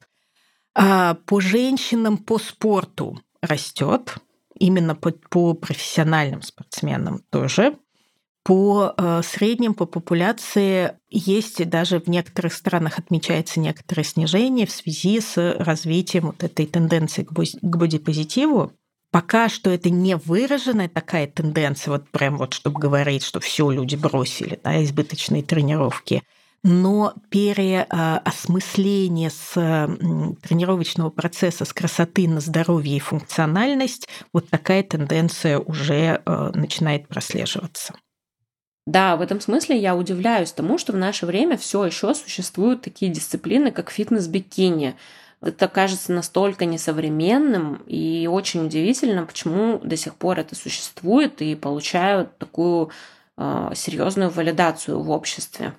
[0.75, 4.15] А по женщинам по спорту растет,
[4.57, 7.77] именно по, по профессиональным спортсменам тоже.
[8.43, 15.21] По э, средним, по популяции есть даже в некоторых странах отмечается некоторое снижение в связи
[15.21, 18.73] с развитием вот этой тенденции к бодипозитиву.
[19.11, 23.95] Пока что это не выраженная такая тенденция, вот прям вот, чтобы говорить, что все люди
[23.95, 26.23] бросили, да, избыточные тренировки–
[26.63, 36.21] но переосмысление с тренировочного процесса с красоты на здоровье и функциональность, вот такая тенденция уже
[36.25, 37.93] э, начинает прослеживаться.
[38.85, 43.11] Да, в этом смысле я удивляюсь тому, что в наше время все еще существуют такие
[43.11, 44.95] дисциплины, как фитнес-бикини.
[45.41, 52.37] Это кажется настолько несовременным и очень удивительно, почему до сих пор это существует и получают
[52.37, 52.89] такую
[53.37, 55.73] э, серьезную валидацию в обществе.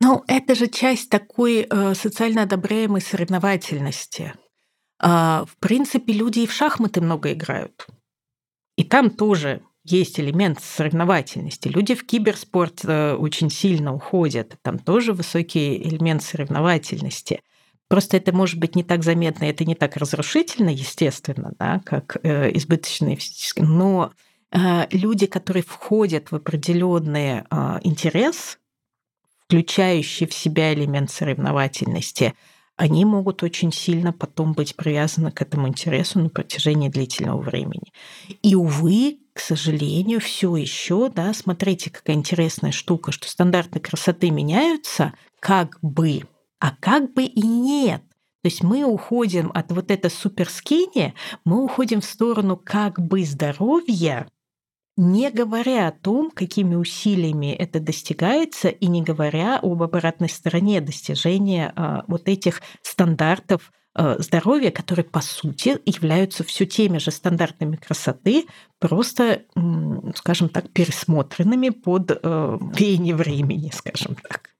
[0.00, 4.34] Ну, это же часть такой э, социально одобряемой соревновательности.
[5.02, 7.86] Э, в принципе, люди и в шахматы много играют.
[8.76, 11.68] И там тоже есть элемент соревновательности.
[11.68, 14.56] Люди в киберспорт э, очень сильно уходят.
[14.62, 17.40] Там тоже высокий элемент соревновательности.
[17.88, 22.50] Просто это может быть не так заметно, это не так разрушительно, естественно, да, как э,
[22.56, 23.18] избыточные.
[23.58, 24.10] Но
[24.50, 28.58] э, люди, которые входят в определенный э, интерес,
[29.46, 32.34] включающие в себя элемент соревновательности,
[32.76, 37.92] они могут очень сильно потом быть привязаны к этому интересу на протяжении длительного времени.
[38.42, 45.14] И, увы, к сожалению, все еще, да, смотрите, какая интересная штука, что стандарты красоты меняются,
[45.38, 46.22] как бы,
[46.58, 48.02] А как бы и нет.
[48.42, 51.14] То есть мы уходим от вот этой суперскини,
[51.44, 54.26] мы уходим в сторону как бы здоровья,
[54.96, 61.72] не говоря о том, какими усилиями это достигается, и не говоря об обратной стороне достижения
[61.74, 68.46] а, вот этих стандартов а, здоровья, которые, по сути, являются все теми же стандартами красоты,
[68.78, 69.42] просто,
[70.14, 74.50] скажем так, пересмотренными под а, веяние времени, скажем так.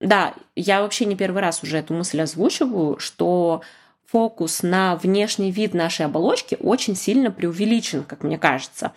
[0.00, 3.62] Да, я вообще не первый раз уже эту мысль озвучиваю, что
[4.06, 8.92] фокус на внешний вид нашей оболочки очень сильно преувеличен, как мне кажется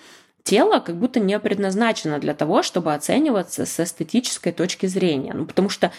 [0.47, 5.33] тело как будто не предназначено для того, чтобы оцениваться с эстетической точки зрения.
[5.33, 5.91] Ну, потому что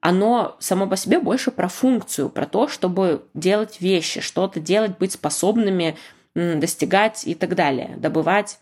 [0.00, 5.12] оно само по себе больше про функцию, про то, чтобы делать вещи, что-то делать, быть
[5.12, 5.96] способными
[6.34, 8.58] достигать и так далее, добывать.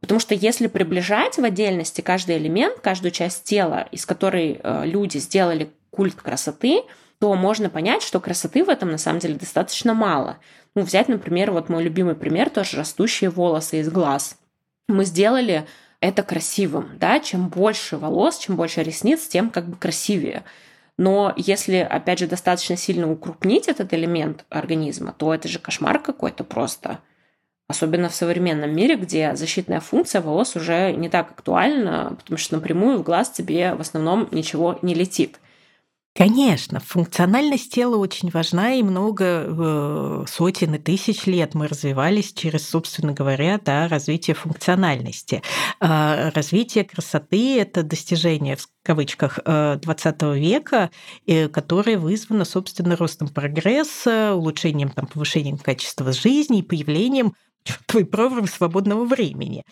[0.00, 5.16] Потому что если приближать в отдельности каждый элемент, каждую часть тела, из которой э, люди
[5.16, 6.82] сделали культ красоты,
[7.20, 10.36] то можно понять, что красоты в этом на самом деле достаточно мало.
[10.74, 14.36] Ну, взять, например, вот мой любимый пример, тоже растущие волосы из глаз
[14.88, 15.66] мы сделали
[16.00, 20.44] это красивым, да, чем больше волос, чем больше ресниц, тем как бы красивее.
[20.96, 26.44] Но если, опять же, достаточно сильно укрупнить этот элемент организма, то это же кошмар какой-то
[26.44, 27.00] просто.
[27.66, 32.98] Особенно в современном мире, где защитная функция волос уже не так актуальна, потому что напрямую
[32.98, 35.40] в глаз тебе в основном ничего не летит.
[36.16, 42.68] Конечно, функциональность тела очень важна, и много э, сотен и тысяч лет мы развивались через,
[42.68, 45.42] собственно говоря, да, развитие функциональности.
[45.80, 50.90] А развитие красоты– это достижение, в кавычках, 20 э, века,
[51.52, 57.34] которое вызвано, собственно, ростом прогресса, улучшением, там, повышением качества жизни и появлением
[57.86, 59.64] твой прорыв свободного времени.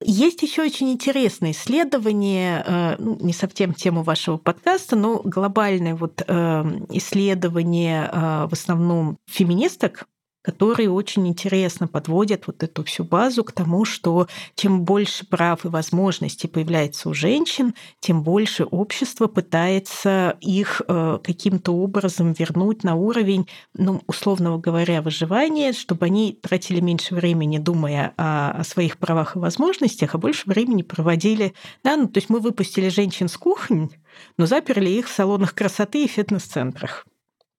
[0.00, 6.22] Есть еще очень интересное исследование, э, ну, не совсем тему вашего подкаста, но глобальное вот
[6.28, 10.06] эм, исследование э, в основном феминисток,
[10.48, 15.68] которые очень интересно подводят вот эту всю базу к тому, что чем больше прав и
[15.68, 23.46] возможностей появляется у женщин, тем больше общество пытается их э, каким-то образом вернуть на уровень,
[23.74, 29.40] ну, условно говоря, выживания, чтобы они тратили меньше времени, думая о, о своих правах и
[29.40, 31.52] возможностях, а больше времени проводили.
[31.84, 33.90] Да, ну, то есть мы выпустили женщин с кухонь,
[34.38, 37.04] но заперли их в салонах красоты и фитнес-центрах.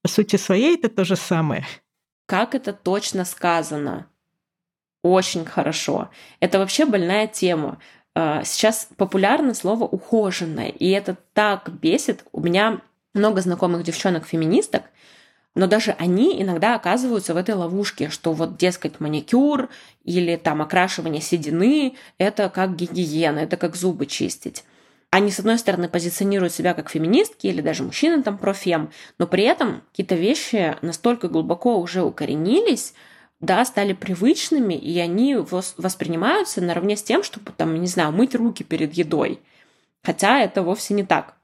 [0.02, 1.68] По сути своей это то же самое.
[2.30, 4.06] Как это точно сказано?
[5.02, 6.12] Очень хорошо.
[6.40, 7.80] Это вообще больная тема.
[8.14, 12.24] А, сейчас популярно слово ухоженное, и это так бесит.
[12.32, 12.82] У меня
[13.16, 14.84] много знакомых девчонок-феминисток,
[15.56, 19.68] но даже они иногда оказываются в этой ловушке, что вот, дескать, маникюр
[20.04, 24.64] или там окрашивание седины– это как гигиена, это как зубы чистить
[25.12, 29.44] они, с одной стороны, позиционируют себя как феминистки или даже мужчины там профем, но при
[29.44, 32.94] этом какие-то вещи настолько глубоко уже укоренились,
[33.40, 38.64] да, стали привычными, и они воспринимаются наравне с тем, чтобы, там, не знаю, мыть руки
[38.64, 39.40] перед едой.
[40.04, 41.39] Хотя это вовсе не так.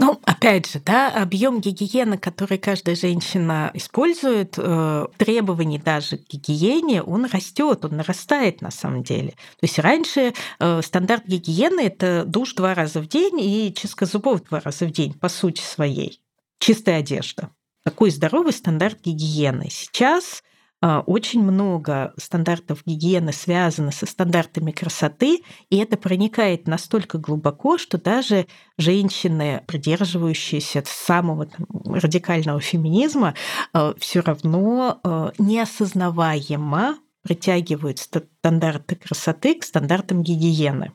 [0.00, 7.02] Ну, опять же, да, объем гигиены, который каждая женщина использует, э, требований даже к гигиене,
[7.02, 9.30] он растет, он нарастает на самом деле.
[9.30, 14.44] То есть раньше э, стандарт гигиены это душ два раза в день и чистка зубов
[14.44, 16.20] два раза в день, по сути своей.
[16.60, 17.50] Чистая одежда.
[17.82, 19.66] Такой здоровый стандарт гигиены.
[19.68, 20.44] Сейчас
[20.80, 28.46] очень много стандартов гигиены связано со стандартами красоты, и это проникает настолько глубоко, что даже
[28.76, 33.34] женщины, придерживающиеся самого там, радикального феминизма,
[33.72, 40.92] а, все равно а, неосознаваемо притягивают стандарты красоты к стандартам гигиены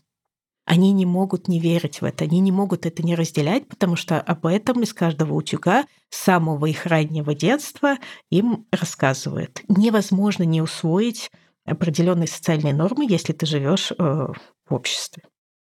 [0.66, 4.20] они не могут не верить в это, они не могут это не разделять, потому что
[4.20, 7.98] об этом из каждого утюга с самого их раннего детства
[8.30, 9.62] им рассказывают.
[9.68, 11.30] Невозможно не усвоить
[11.66, 15.24] определенные социальные нормы, если ты живешь э, в обществе.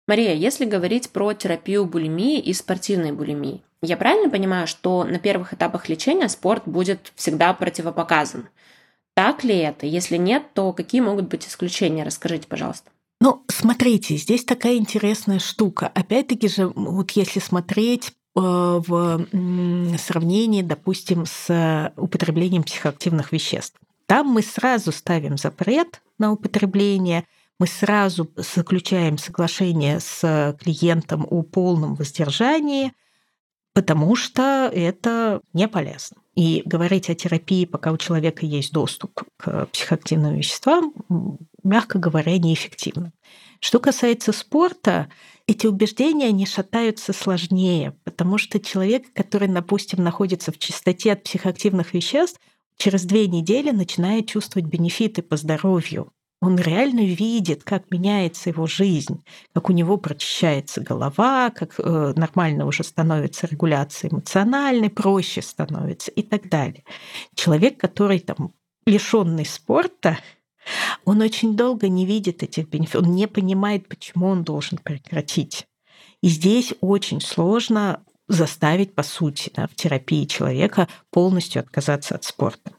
[0.06, 5.52] Мария, если говорить про терапию булимии и спортивной булимии, я правильно понимаю, что на первых
[5.52, 8.48] этапах лечения спорт будет всегда противопоказан?
[9.14, 9.86] Так ли это?
[9.86, 12.04] Если нет, то какие могут быть исключения?
[12.04, 12.90] Расскажите, пожалуйста.
[13.20, 15.90] Ну, смотрите, здесь такая интересная штука.
[15.94, 19.26] Опять-таки же, вот если смотреть э, в
[19.98, 23.78] сравнении, допустим, с употреблением психоактивных веществ.
[24.06, 27.24] Там мы сразу ставим запрет на употребление,
[27.58, 32.92] мы сразу заключаем соглашение с клиентом о полном воздержании,
[33.72, 36.18] потому что это не полезно.
[36.36, 40.92] И говорить о терапии, пока у человека есть доступ к психоактивным веществам,
[41.64, 43.12] мягко говоря, неэффективно.
[43.60, 45.08] Что касается спорта,
[45.46, 51.94] эти убеждения, они шатаются сложнее, потому что человек, который, допустим, находится в чистоте от психоактивных
[51.94, 52.38] веществ,
[52.76, 56.12] через две недели начинает чувствовать бенефиты по здоровью.
[56.42, 59.24] Он реально видит, как меняется его жизнь,
[59.54, 66.22] как у него прочищается голова, как э, нормально уже становится регуляция эмоциональной, проще становится и
[66.22, 66.84] так далее.
[67.34, 68.52] Человек, который там
[68.84, 70.18] лишенный спорта,
[71.04, 75.66] он очень долго не видит этих бенефитов, он не понимает, почему он должен прекратить.
[76.22, 82.75] И здесь очень сложно заставить, по сути, да, в терапии человека полностью отказаться от спорта.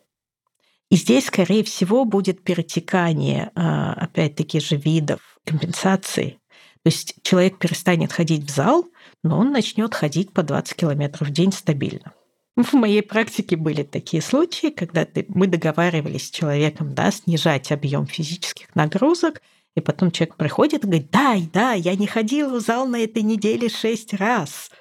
[0.90, 6.40] И здесь, скорее всего, будет перетекание, а, опять-таки же, видов компенсации.
[6.84, 8.86] То есть человек перестанет ходить в зал,
[9.24, 12.14] но он начнет ходить по 20 километров в день стабильно.
[12.56, 18.74] В моей практике были такие случаи, когда мы договаривались с человеком да, снижать объем физических
[18.74, 19.42] нагрузок,
[19.76, 23.22] и потом человек приходит и говорит, да, да, я не ходила в зал на этой
[23.22, 24.72] неделе шесть раз.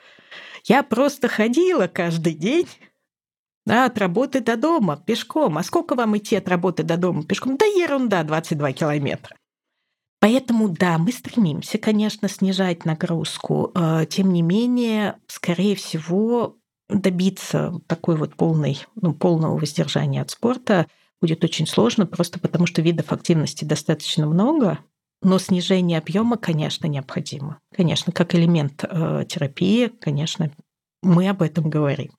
[0.64, 2.66] Я просто ходила каждый день
[3.66, 5.58] да, от работы до дома пешком.
[5.58, 7.56] А сколько вам идти от работы до дома пешком?
[7.56, 9.36] Да ерунда, 22 километра.
[10.20, 13.72] Поэтому да, мы стремимся, конечно, снижать нагрузку.
[13.74, 16.56] Э, тем не менее, скорее всего,
[16.88, 20.86] добиться такой вот полной, ну, полного воздержания от спорта
[21.20, 24.78] будет очень сложно, просто потому что видов активности достаточно много,
[25.22, 27.58] но снижение объема, конечно, необходимо.
[27.74, 30.50] Конечно, как элемент э, терапии, конечно,
[31.02, 32.12] мы об этом говорим.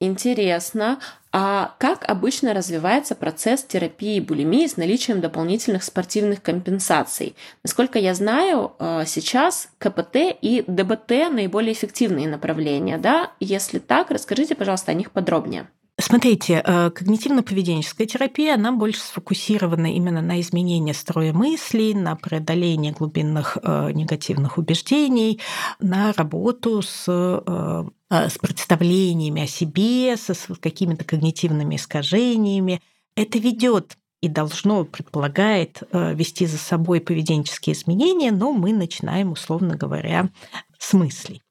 [0.00, 0.98] Интересно.
[1.32, 7.34] А как обычно развивается процесс терапии булимии с наличием дополнительных спортивных компенсаций?
[7.62, 13.32] Насколько я знаю, э, сейчас КПТ и ДБТ наиболее эффективные направления, да?
[13.40, 15.68] Если так, расскажите, пожалуйста, о них подробнее.
[15.96, 23.58] Смотрите, э, когнитивно-поведенческая терапия, она больше сфокусирована именно на изменении строя мыслей, на преодолении глубинных
[23.62, 25.40] э, негативных убеждений,
[25.78, 32.82] на работу с, э, с представлениями о себе, со какими-то когнитивными искажениями.
[33.14, 40.30] Это ведет и должно, предполагает вести за собой поведенческие изменения, но мы начинаем, условно говоря,
[40.78, 41.43] с мыслей.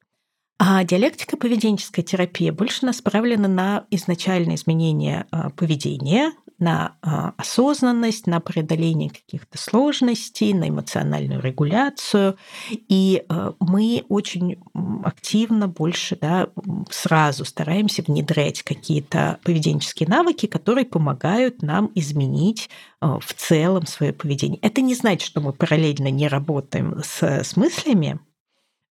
[0.66, 8.40] А диалектика поведенческая терапия больше направлена на изначальное изменение а, поведения, на а, осознанность, на
[8.40, 12.38] преодоление каких-то сложностей, на эмоциональную регуляцию.
[12.70, 14.56] И а, мы очень
[15.04, 16.48] активно больше да,
[16.88, 22.70] сразу стараемся внедрять какие-то поведенческие навыки, которые помогают нам изменить
[23.02, 24.58] в целом свое поведение.
[24.62, 28.18] Это не значит, что мы параллельно не работаем с, с мыслями,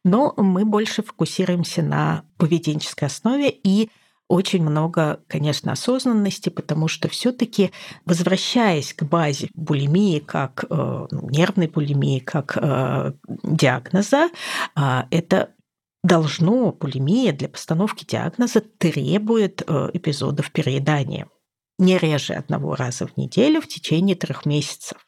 [0.04, 3.90] но мы больше фокусируемся на поведенческой основе и
[4.30, 7.72] очень много, конечно, осознанности, потому что все-таки,
[8.06, 14.30] возвращаясь к базе булимии, как э, ну, нервной булимии, как э, диагноза,
[14.76, 15.54] э, это
[16.04, 21.28] должно, булимия для постановки диагноза требует э, эпизодов переедания
[21.80, 25.06] не реже одного раза в неделю в течение трех месяцев.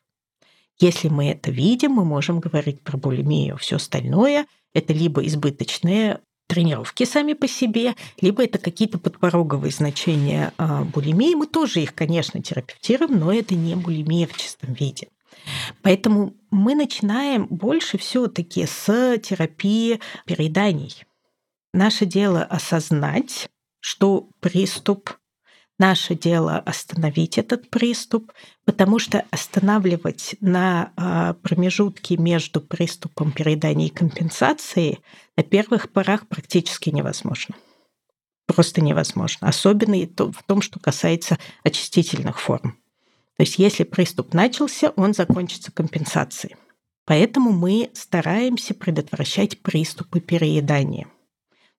[0.80, 3.58] Если мы это видим, мы можем говорить про булимию.
[3.58, 4.46] Все остальное
[4.76, 11.34] это либо избыточные тренировки сами по себе, либо это какие-то подпороговые значения а, булимии.
[11.34, 15.08] Мы тоже их, конечно, терапевтируем, но это не булимия в чистом виде.
[15.82, 21.04] Поэтому мы начинаем больше все-таки с терапии перееданий.
[21.74, 23.50] Наше дело осознать,
[23.80, 25.12] что приступ
[25.78, 28.32] Наше дело остановить этот приступ,
[28.64, 35.00] потому что останавливать на а, промежутке между приступом переедания и компенсацией
[35.36, 37.56] на первых порах практически невозможно.
[38.48, 39.50] Просто невозможно.
[39.50, 42.78] Особенно в том, что касается очистительных форм.
[43.38, 46.56] То есть если приступ начался, он закончится компенсацией.
[47.06, 51.08] Поэтому мы стараемся предотвращать приступы переедания.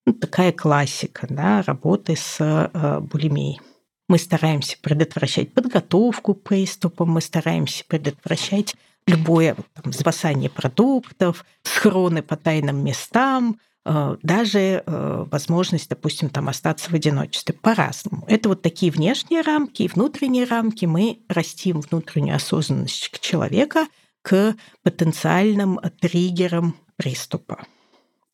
[0.05, 3.61] Ну, такая классика да, работы с э, булимией.
[4.09, 8.77] Мы стараемся предотвращать подготовку к приступам, мы стараемся предотвращать
[9.07, 16.91] любое там, запасание продуктов, схроны по тайным местам, э, даже э, возможность, допустим, там остаться
[16.91, 18.25] в одиночестве по-разному.
[18.29, 20.85] Это вот такие внешние рамки и внутренние рамки.
[20.85, 23.87] Мы растим внутреннюю осознанность человека
[24.23, 27.65] к потенциальным триггерам приступа.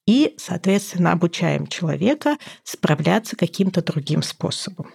[0.07, 4.91] И, соответственно, обучаем человека справляться каким-то другим способом.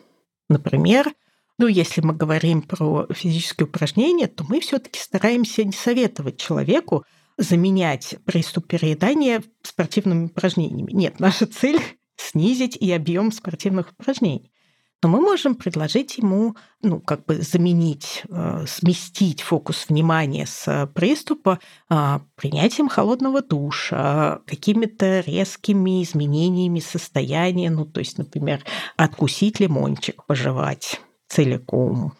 [0.50, 1.14] Например,
[1.58, 7.04] ну, если мы говорим про физические упражнения, то мы все-таки стараемся не советовать человеку
[7.38, 10.92] заменять приступ переедания спортивными упражнениями.
[10.92, 11.80] Нет, наша цель
[12.16, 14.52] снизить и объем спортивных упражнений.
[15.04, 21.60] Но мы можем предложить ему, ну, как бы заменить, э, сместить фокус внимания с приступа
[21.90, 28.64] э, принятием холодного душа, какими-то резкими изменениями состояния, ну, то есть, например,
[28.96, 32.14] откусить лимончик, пожевать целиком,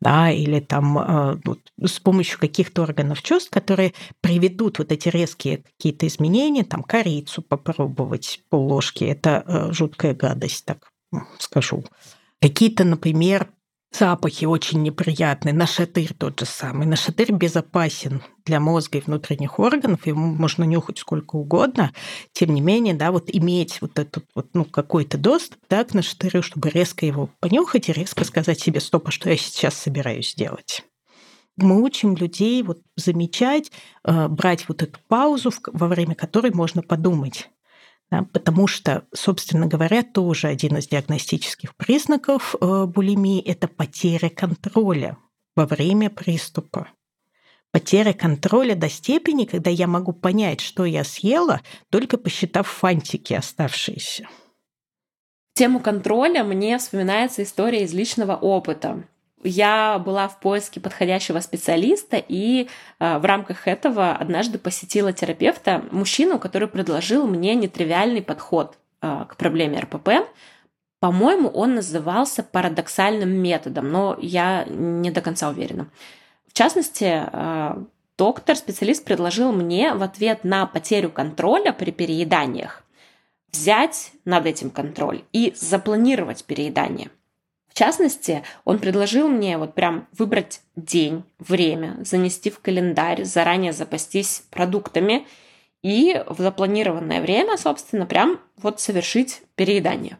[0.00, 5.58] да, или там э, вот, с помощью каких-то органов чувств, которые приведут вот эти резкие
[5.58, 10.90] какие-то изменения, там корицу попробовать пол ложки, это э, жуткая гадость, так
[11.38, 11.84] скажу.
[12.40, 13.48] Какие-то, например,
[13.92, 15.52] запахи очень неприятные.
[15.52, 16.86] Нашатырь тот же самый.
[16.86, 21.92] Нашатырь безопасен для мозга и внутренних органов, его можно нюхать сколько угодно.
[22.32, 26.42] Тем не менее, да, вот иметь вот этот вот, ну, какой-то доступ да, к нашатырю,
[26.42, 30.84] чтобы резко его понюхать и резко сказать себе, стоп, а что я сейчас собираюсь делать?
[31.58, 33.70] мы учим людей вот замечать,
[34.04, 37.50] э, брать вот эту паузу, во время которой можно подумать.
[38.10, 45.18] Да, потому что, собственно говоря, тоже один из диагностических признаков э, булимии– это потеря контроля
[45.54, 46.88] во время приступа.
[47.70, 54.26] Потеря контроля до степени, когда я могу понять, что я съела, только посчитав фантики оставшиеся.
[55.52, 59.04] тему контроля мне вспоминается история из личного опыта
[59.42, 62.68] я была в поиске подходящего специалиста и
[62.98, 69.36] э, в рамках этого однажды посетила терапевта, мужчину, который предложил мне нетривиальный подход э, к
[69.36, 70.10] проблеме РПП.
[71.00, 75.88] По-моему, он назывался парадоксальным методом, но я не до конца уверена.
[76.46, 77.76] В частности, э,
[78.16, 82.82] доктор, специалист предложил мне в ответ на потерю контроля при перееданиях
[83.52, 87.10] взять над этим контроль и запланировать переедание.
[87.78, 95.28] Частности, он предложил мне вот прям выбрать день, время, занести в календарь, заранее запастись продуктами
[95.84, 100.18] и в запланированное время, собственно, прям вот совершить переедание.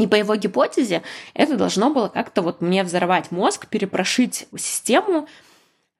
[0.00, 5.28] И по его гипотезе это должно было как-то вот мне взорвать мозг, перепрошить систему.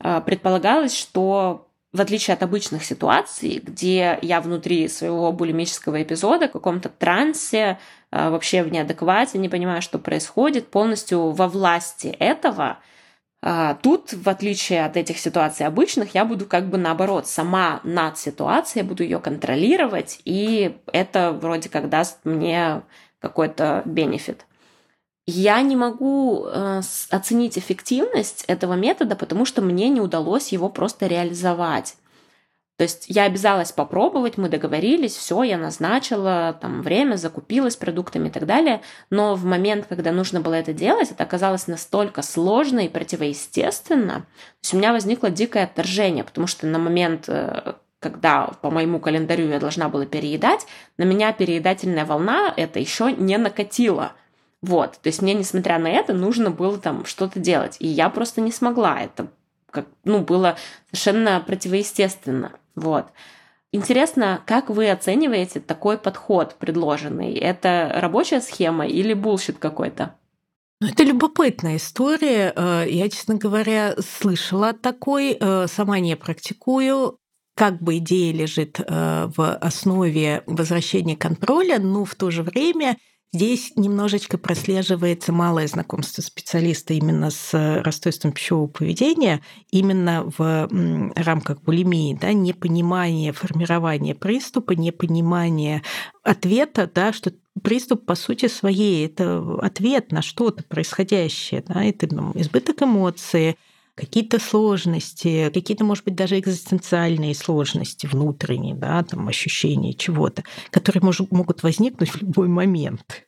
[0.00, 6.52] А, предполагалось, что в отличие от обычных ситуаций, где я внутри своего булимического эпизода, в
[6.52, 7.78] каком-то трансе,
[8.10, 12.78] а, вообще в неадеквате, не понимаю, что происходит, полностью во власти этого,
[13.40, 18.18] а, Тут, в отличие от этих ситуаций обычных, я буду как бы наоборот сама над
[18.18, 22.82] ситуацией, буду ее контролировать, и это вроде как даст мне
[23.20, 24.47] какой-то бенефит.
[25.30, 31.06] Я не могу э, оценить эффективность этого метода, потому что мне не удалось его просто
[31.06, 31.96] реализовать.
[32.78, 38.30] То есть я обязалась попробовать, мы договорились, все, я назначила там время, закупилась продуктами и
[38.30, 38.80] так далее.
[39.10, 44.20] Но в момент, когда нужно было это делать, это оказалось настолько сложно и противоестественно.
[44.20, 48.98] То есть у меня возникло дикое отторжение, потому что на момент э, когда по моему
[48.98, 50.66] календарю я должна была переедать,
[50.96, 54.12] на меня переедательная волна это еще не накатила.
[54.60, 57.76] Вот, то есть мне, несмотря на это, нужно было там что-то делать.
[57.78, 59.00] И я просто не смогла.
[59.00, 59.28] Это
[59.70, 60.56] как, ну, было
[60.90, 62.52] совершенно противоестественно.
[62.74, 63.06] Вот.
[63.70, 67.34] Интересно, как вы оцениваете такой подход предложенный?
[67.34, 70.14] Это рабочая схема или bullshit какой-то?
[70.80, 72.52] Ну, это любопытная история.
[72.56, 77.18] Э, я, честно говоря, слышала такой, э, сама не практикую.
[77.56, 82.96] Как бы идея лежит э, в основе возвращения контроля, но в то же время
[83.30, 87.52] Здесь немножечко прослеживается малое знакомство специалиста именно с
[87.82, 90.68] расстройством пищевого поведения, именно в
[91.14, 95.82] рамках булимии, да, непонимание формирования приступа, непонимание
[96.22, 102.32] ответа, да, что приступ по сути своей это ответ на что-то происходящее, да, это ну,
[102.34, 103.58] избыток эмоций,
[103.98, 111.20] какие-то сложности, какие-то, может быть, даже экзистенциальные сложности внутренние, да, там ощущения чего-то, которые мож,
[111.30, 113.24] могут возникнуть в любой момент.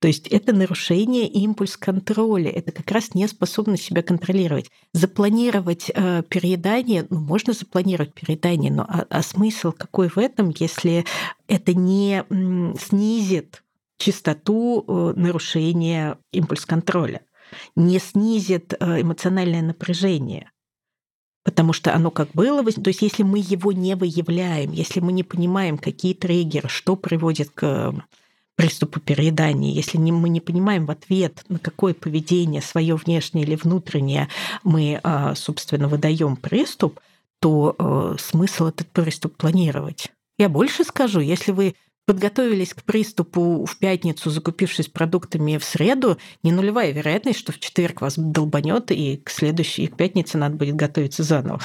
[0.00, 4.68] То есть это нарушение импульс контроля, это как раз неспособность себя контролировать.
[4.92, 11.04] Запланировать э, переедание, ну, можно запланировать переедание, но а, а смысл какой в этом, если
[11.46, 12.24] это не
[12.80, 13.62] снизит
[13.98, 17.20] частоту э, нарушения импульс контроля?
[17.76, 20.50] Не снизит э, эмоциональное напряжение.
[21.44, 25.24] Потому что оно как было, то есть если мы его не выявляем, если мы не
[25.24, 27.94] понимаем, какие триггеры, что приводит к
[28.54, 34.28] приступу переедания, если мы не понимаем в ответ, на какое поведение, свое внешнее или внутреннее,
[34.62, 37.00] мы, а, собственно, выдаем приступ,
[37.40, 40.12] то э, смысл этот приступ планировать.
[40.38, 41.74] Я больше скажу, если вы
[42.06, 48.00] подготовились к приступу в пятницу, закупившись продуктами в среду, не нулевая вероятность, что в четверг
[48.00, 51.60] вас долбанет, и к следующей к пятнице надо будет готовиться заново.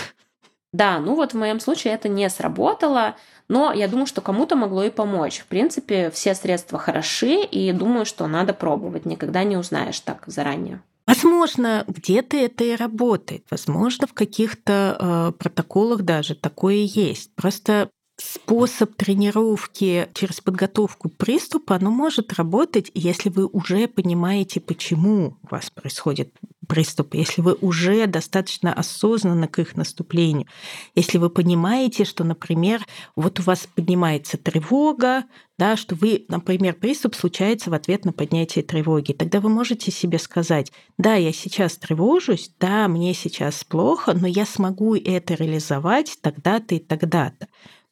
[0.74, 3.16] Да, ну вот в моем случае это не сработало,
[3.48, 5.40] но я думаю, что кому-то могло и помочь.
[5.40, 9.06] В принципе, все средства хороши, и думаю, что надо пробовать.
[9.06, 10.82] Никогда не узнаешь так заранее.
[11.08, 13.46] Возможно, где-то это и работает.
[13.50, 17.34] Возможно, в каких-то э, протоколах даже такое есть.
[17.36, 17.90] Просто
[18.20, 25.70] способ тренировки через подготовку приступа, оно может работать, если вы уже понимаете, почему у вас
[25.70, 26.34] происходит
[26.68, 30.48] приступ, если вы уже достаточно осознанны к их наступлению,
[30.96, 35.24] если вы понимаете, что, например, вот у вас поднимается тревога,
[35.58, 40.20] да, что вы, например, приступ случается в ответ на поднятие тревоги, тогда вы можете себе
[40.20, 46.76] сказать, да, я сейчас тревожусь, да, мне сейчас плохо, но я смогу это реализовать тогда-то
[46.76, 47.48] и тогда-то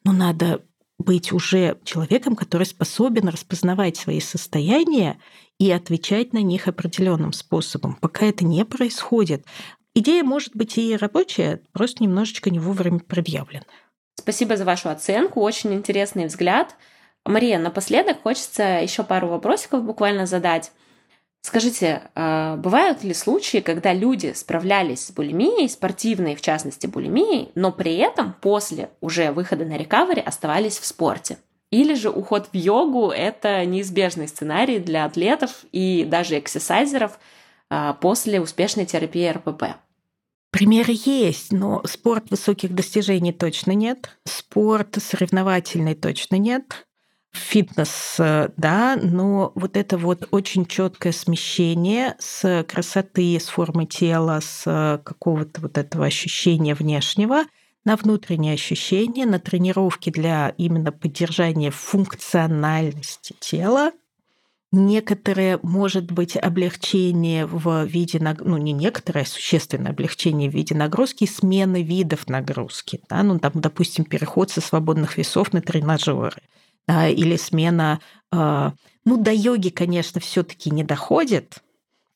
[0.06, 0.62] но надо
[0.98, 5.18] быть уже человеком, который способен распознавать свои состояния
[5.58, 7.96] и отвечать на них определенным способом.
[8.00, 9.44] Пока это не происходит,
[9.94, 13.64] идея может быть и рабочая, просто немножечко не вовремя предъявлена.
[14.14, 16.76] Спасибо за вашу оценку, очень интересный взгляд.
[17.24, 20.70] Мария, напоследок хочется еще пару вопросиков буквально задать.
[21.46, 27.70] Скажите, а, бывают ли случаи, когда люди справлялись с булимией, спортивной в частности булимией, но
[27.70, 31.38] при этом после уже выхода на рекавери оставались в спорте?
[31.70, 37.16] Или же уход в йогу– это неизбежный сценарий для атлетов и даже эксерсайзеров
[37.70, 39.76] а, после успешной терапии РПП?
[40.50, 44.18] Примеры есть, но спорт высоких достижений точно нет.
[44.24, 46.86] Спорт соревновательный точно нет
[47.36, 54.40] фитнес, э, да, но вот это вот очень четкое смещение с красоты, с формы тела,
[54.42, 57.44] с э, какого-то вот этого ощущения внешнего
[57.84, 63.92] на внутреннее ощущение, на тренировки для именно поддержания функциональности тела,
[64.72, 71.26] некоторое, может быть, облегчение в виде, ну не некоторое, а существенное облегчение в виде нагрузки
[71.26, 73.00] смены видов нагрузки.
[73.08, 73.22] Да?
[73.22, 76.42] Ну, там, допустим, переход со свободных весов на тренажеры
[76.86, 78.00] да, или смена.
[78.30, 78.74] А,
[79.04, 81.50] ну, до йоги, конечно, все-таки не доходит.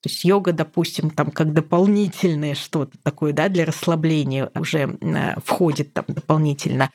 [0.03, 5.93] То есть йога, допустим, там как дополнительное что-то такое, да, для расслабления уже а, входит
[5.93, 6.91] там дополнительно.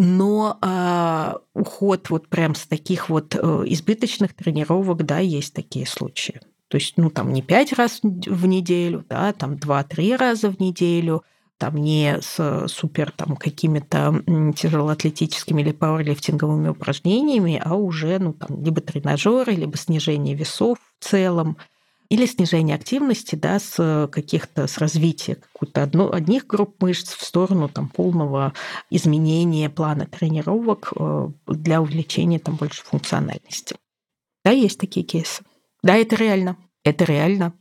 [0.00, 6.40] Но э, уход вот прям с таких вот э, избыточных тренировок, да, есть такие случаи.
[6.68, 11.24] То есть, ну, там не пять раз в неделю, да, там два-три раза в неделю–
[11.58, 14.22] там не с супер там какими-то
[14.56, 21.58] тяжелоатлетическими или пауэрлифтинговыми упражнениями, а уже ну, там, либо тренажеры, либо снижение весов в целом,
[22.08, 27.68] или снижение активности да, с каких-то с развития какой-то одно, одних групп мышц в сторону
[27.68, 28.54] там, полного
[28.88, 33.76] изменения плана тренировок э, для увеличения там, больше функциональности.
[34.44, 35.42] Да, есть такие кейсы.
[35.82, 36.56] Да, это реально.
[36.82, 37.52] Это реально.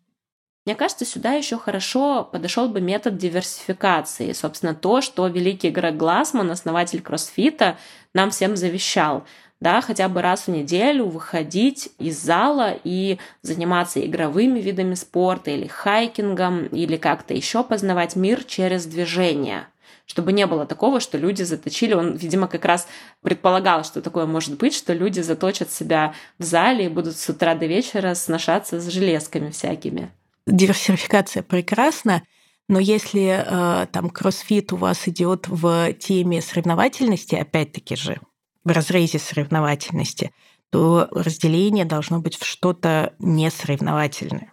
[0.67, 4.33] Мне кажется, сюда еще хорошо подошел бы метод диверсификации.
[4.33, 7.77] Собственно, то, что великий Грег Глассман, основатель кроссфита,
[8.13, 9.23] нам всем завещал
[9.61, 15.67] да, хотя бы раз в неделю выходить из зала и заниматься игровыми видами спорта или
[15.67, 19.67] хайкингом, или как-то еще познавать мир через движение
[20.05, 21.93] чтобы не было такого, что люди заточили.
[21.93, 22.87] Он, видимо, как раз
[23.21, 27.55] предполагал, что такое может быть, что люди заточат себя в зале и будут с утра
[27.55, 30.09] до вечера сношаться с железками всякими
[30.47, 32.23] диверсификация прекрасна,
[32.69, 38.19] но если э, там кроссфит у вас идет в теме соревновательности, опять-таки же,
[38.63, 40.31] в разрезе соревновательности,
[40.69, 44.51] то разделение должно быть в что-то несоревновательное.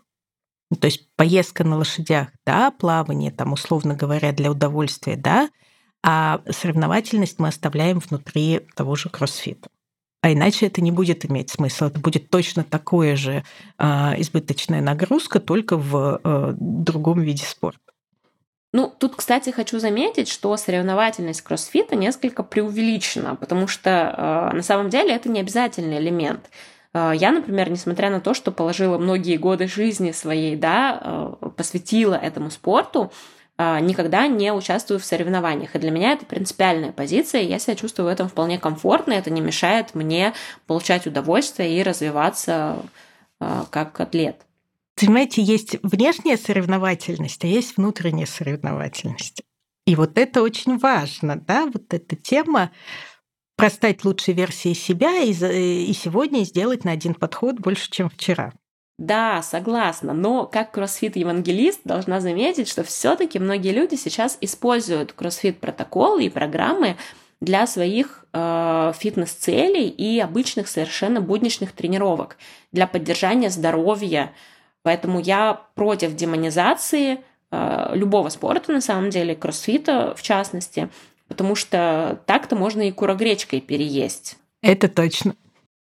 [0.70, 5.50] Ну, то есть поездка на лошадях, да, плавание, там, условно говоря, для удовольствия, да,
[6.02, 9.68] а соревновательность мы оставляем внутри того же кроссфита.
[10.24, 11.88] А иначе это не будет иметь смысла.
[11.88, 13.44] Это будет точно такое же
[13.78, 13.84] э,
[14.16, 17.92] избыточная нагрузка, только в э, другом виде спорта.
[18.72, 24.88] Ну, тут, кстати, хочу заметить, что соревновательность кроссфита несколько преувеличена, потому что э, на самом
[24.88, 26.48] деле это не обязательный элемент.
[26.94, 33.10] Я, например, несмотря на то, что положила многие годы жизни своей, да, посвятила этому спорту,
[33.10, 35.76] а, никогда не участвую в соревнованиях.
[35.76, 39.40] И для меня это принципиальная позиция, я себя чувствую в этом вполне комфортно, это не
[39.40, 40.34] мешает мне
[40.66, 42.78] получать удовольствие и развиваться
[43.38, 44.36] а, как атлет.
[44.96, 49.42] Понимаете, есть внешняя соревновательность, а есть внутренняя соревновательность.
[49.86, 52.70] И вот это очень важно, да, вот эта тема
[53.56, 58.52] про стать лучшей версией себя и, и сегодня сделать на один подход больше, чем вчера.
[58.98, 66.30] Да, согласна, но как кроссфит-евангелист должна заметить, что все-таки многие люди сейчас используют кроссфит-протоколы и
[66.30, 66.96] программы
[67.40, 72.36] для своих э, фитнес-целей и обычных совершенно будничных тренировок
[72.70, 74.32] для поддержания здоровья.
[74.82, 77.18] Поэтому я против демонизации
[77.50, 80.88] э, любого спорта, на самом деле, кроссфита в частности,
[81.26, 84.36] потому что так-то можно и курогречкой переесть.
[84.62, 85.34] Это точно.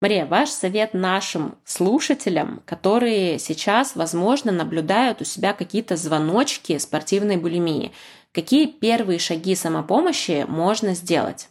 [0.02, 7.92] Мария, ваш совет нашим слушателям, которые сейчас, возможно, наблюдают у себя какие-то звоночки спортивной булимии,
[8.32, 11.50] какие первые шаги самопомощи можно сделать?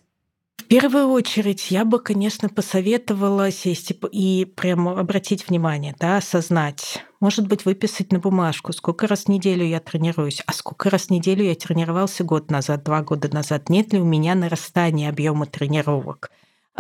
[0.57, 7.05] В первую очередь я бы, конечно, посоветовала сесть и прямо обратить внимание, да, осознать.
[7.21, 11.11] Может быть, выписать на бумажку, сколько раз в неделю я тренируюсь, а сколько раз в
[11.11, 13.69] неделю я тренировался год назад, два года назад.
[13.69, 16.31] Нет ли у меня нарастания объема тренировок?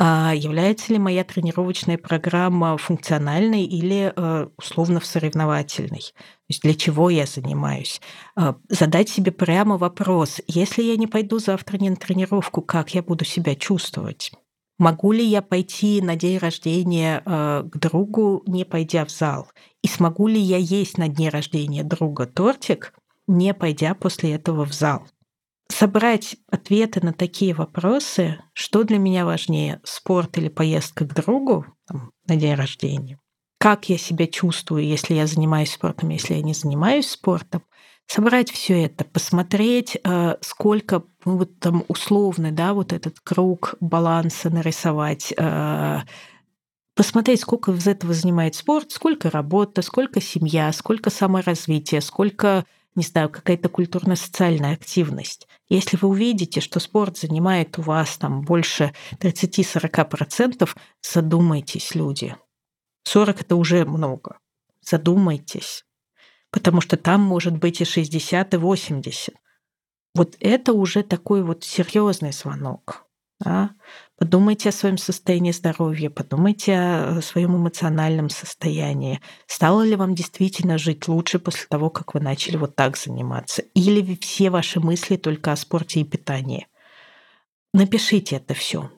[0.00, 6.12] А является ли моя тренировочная программа функциональной или э, условно соревновательной?
[6.12, 8.00] То есть для чего я занимаюсь?
[8.36, 13.02] А, задать себе прямо вопрос, если я не пойду завтра не на тренировку, как я
[13.02, 14.30] буду себя чувствовать?
[14.78, 19.50] Могу ли я пойти на день рождения э, к другу, не пойдя в зал?
[19.82, 22.94] И смогу ли я есть на дне рождения друга тортик,
[23.26, 25.08] не пойдя после этого в зал?
[25.70, 32.10] Собрать ответы на такие вопросы, что для меня важнее, спорт или поездка к другу там,
[32.26, 33.18] на день рождения,
[33.58, 37.62] как я себя чувствую, если я занимаюсь спортом, если я не занимаюсь спортом,
[38.06, 44.48] собрать все это, посмотреть, э, сколько ну, вот там условно, да, вот этот круг баланса
[44.48, 45.98] нарисовать, э,
[46.96, 52.64] посмотреть, сколько из этого занимает спорт, сколько работа, сколько семья, сколько саморазвития, сколько
[52.98, 55.46] не знаю, какая-то культурно-социальная активность.
[55.68, 60.68] Если вы увидите, что спорт занимает у вас там больше 30-40%,
[61.00, 62.36] задумайтесь, люди.
[63.04, 64.38] 40 это уже много.
[64.82, 65.84] Задумайтесь.
[66.50, 69.34] Потому что там может быть и 60, и 80.
[70.14, 73.06] Вот это уже такой вот серьезный звонок.
[73.38, 73.70] Да?
[74.18, 79.20] Подумайте о своем состоянии здоровья, подумайте о своем эмоциональном состоянии.
[79.46, 83.62] Стало ли вам действительно жить лучше после того, как вы начали вот так заниматься?
[83.74, 86.66] Или все ваши мысли только о спорте и питании?
[87.72, 88.90] Напишите это все.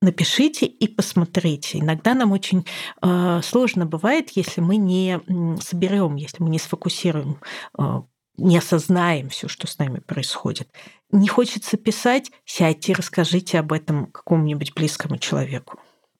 [0.00, 1.80] Напишите и посмотрите.
[1.80, 2.64] Иногда нам очень
[3.02, 5.20] э, сложно бывает, если мы не
[5.60, 7.40] соберем, если мы не сфокусируем
[7.76, 8.02] э,
[8.40, 10.68] не осознаем все, что с нами происходит.
[11.12, 15.78] Не хочется писать, сядьте и расскажите об этом какому-нибудь близкому человеку.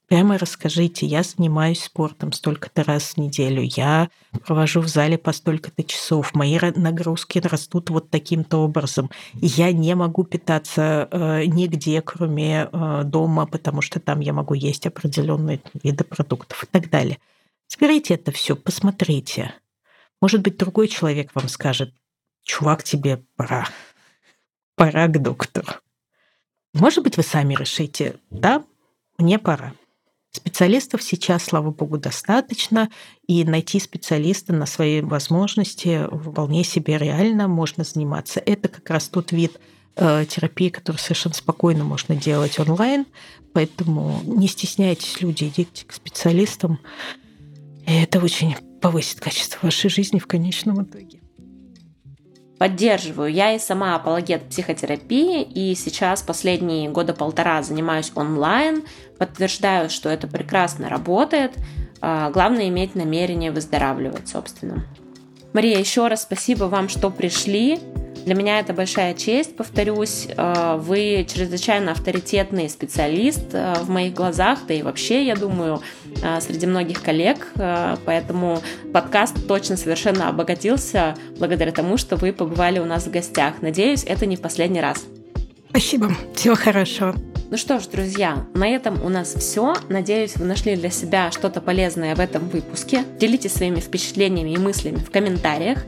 [0.09, 4.11] Прямо расскажите, я занимаюсь спортом столько-то раз в неделю, я
[4.45, 9.09] провожу в зале по столько-то часов, мои нагрузки растут вот таким-то образом.
[9.35, 14.85] Я не могу питаться э, нигде, кроме э, дома, потому что там я могу есть
[14.85, 17.19] определенные виды продуктов и так далее.
[17.69, 19.55] Соберите это все, посмотрите.
[20.21, 21.95] Может быть, другой человек вам скажет,
[22.43, 23.69] чувак, тебе пора.
[24.81, 25.75] Пора к доктору.
[26.73, 28.65] Может быть, вы сами решите, да,
[29.19, 29.75] мне пора.
[30.31, 32.89] Специалистов сейчас, слава богу, достаточно,
[33.27, 38.41] и найти специалиста на свои возможности вполне себе реально можно заниматься.
[38.41, 39.61] Это как раз тот вид
[39.97, 43.05] э, терапии, который совершенно спокойно можно делать онлайн,
[43.53, 46.79] поэтому не стесняйтесь, люди, идите к специалистам.
[47.87, 51.20] И это очень повысит качество вашей жизни в конечном итоге
[52.61, 53.33] поддерживаю.
[53.33, 58.85] Я и сама апологет психотерапии, и сейчас последние года полтора занимаюсь онлайн,
[59.19, 61.55] подтверждаю, что это прекрасно работает.
[62.03, 64.85] А, главное иметь намерение выздоравливать, собственно.
[65.55, 67.79] Мария, еще раз спасибо вам, что пришли.
[68.31, 70.29] Для меня это большая честь, повторюсь.
[70.37, 75.83] Э, вы чрезвычайно авторитетный специалист э, в моих глазах, да и вообще, я думаю,
[76.23, 77.49] э, среди многих коллег.
[78.05, 78.63] Поэтому
[78.93, 83.63] подкаст точно совершенно обогатился благодаря тому, что вы побывали у нас в гостях.
[83.63, 85.05] Надеюсь, это не в последний раз.
[85.71, 86.13] Спасибо.
[86.37, 87.17] Всего хорошего.
[87.51, 89.75] Ну что ж, друзья, на этом у нас все.
[89.89, 93.03] Надеюсь, вы нашли для себя что-то полезное в этом выпуске.
[93.19, 95.79] Делитесь своими впечатлениями и мыслями в комментариях.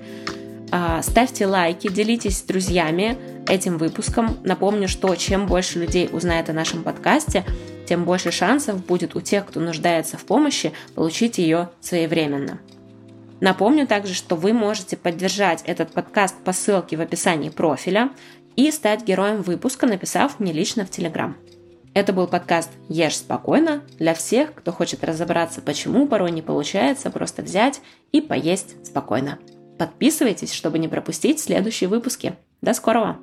[0.75, 4.39] А, ставьте лайки, делитесь с друзьями этим выпуском.
[4.43, 7.45] Напомню, что чем больше людей узнает о нашем подкасте,
[7.87, 12.59] тем больше шансов будет у тех, кто нуждается в помощи, получить ее своевременно.
[13.41, 18.09] Напомню также, что вы можете поддержать этот подкаст по ссылке в описании профиля
[18.57, 21.37] и стать героем выпуска, написав мне лично в Телеграм.
[21.93, 27.43] Это был подкаст «Ешь спокойно» для всех, кто хочет разобраться, почему порой не получается просто
[27.43, 29.39] взять и поесть спокойно.
[29.83, 32.37] Подписывайтесь, чтобы не пропустить следующие выпуски.
[32.61, 33.19] До скорого!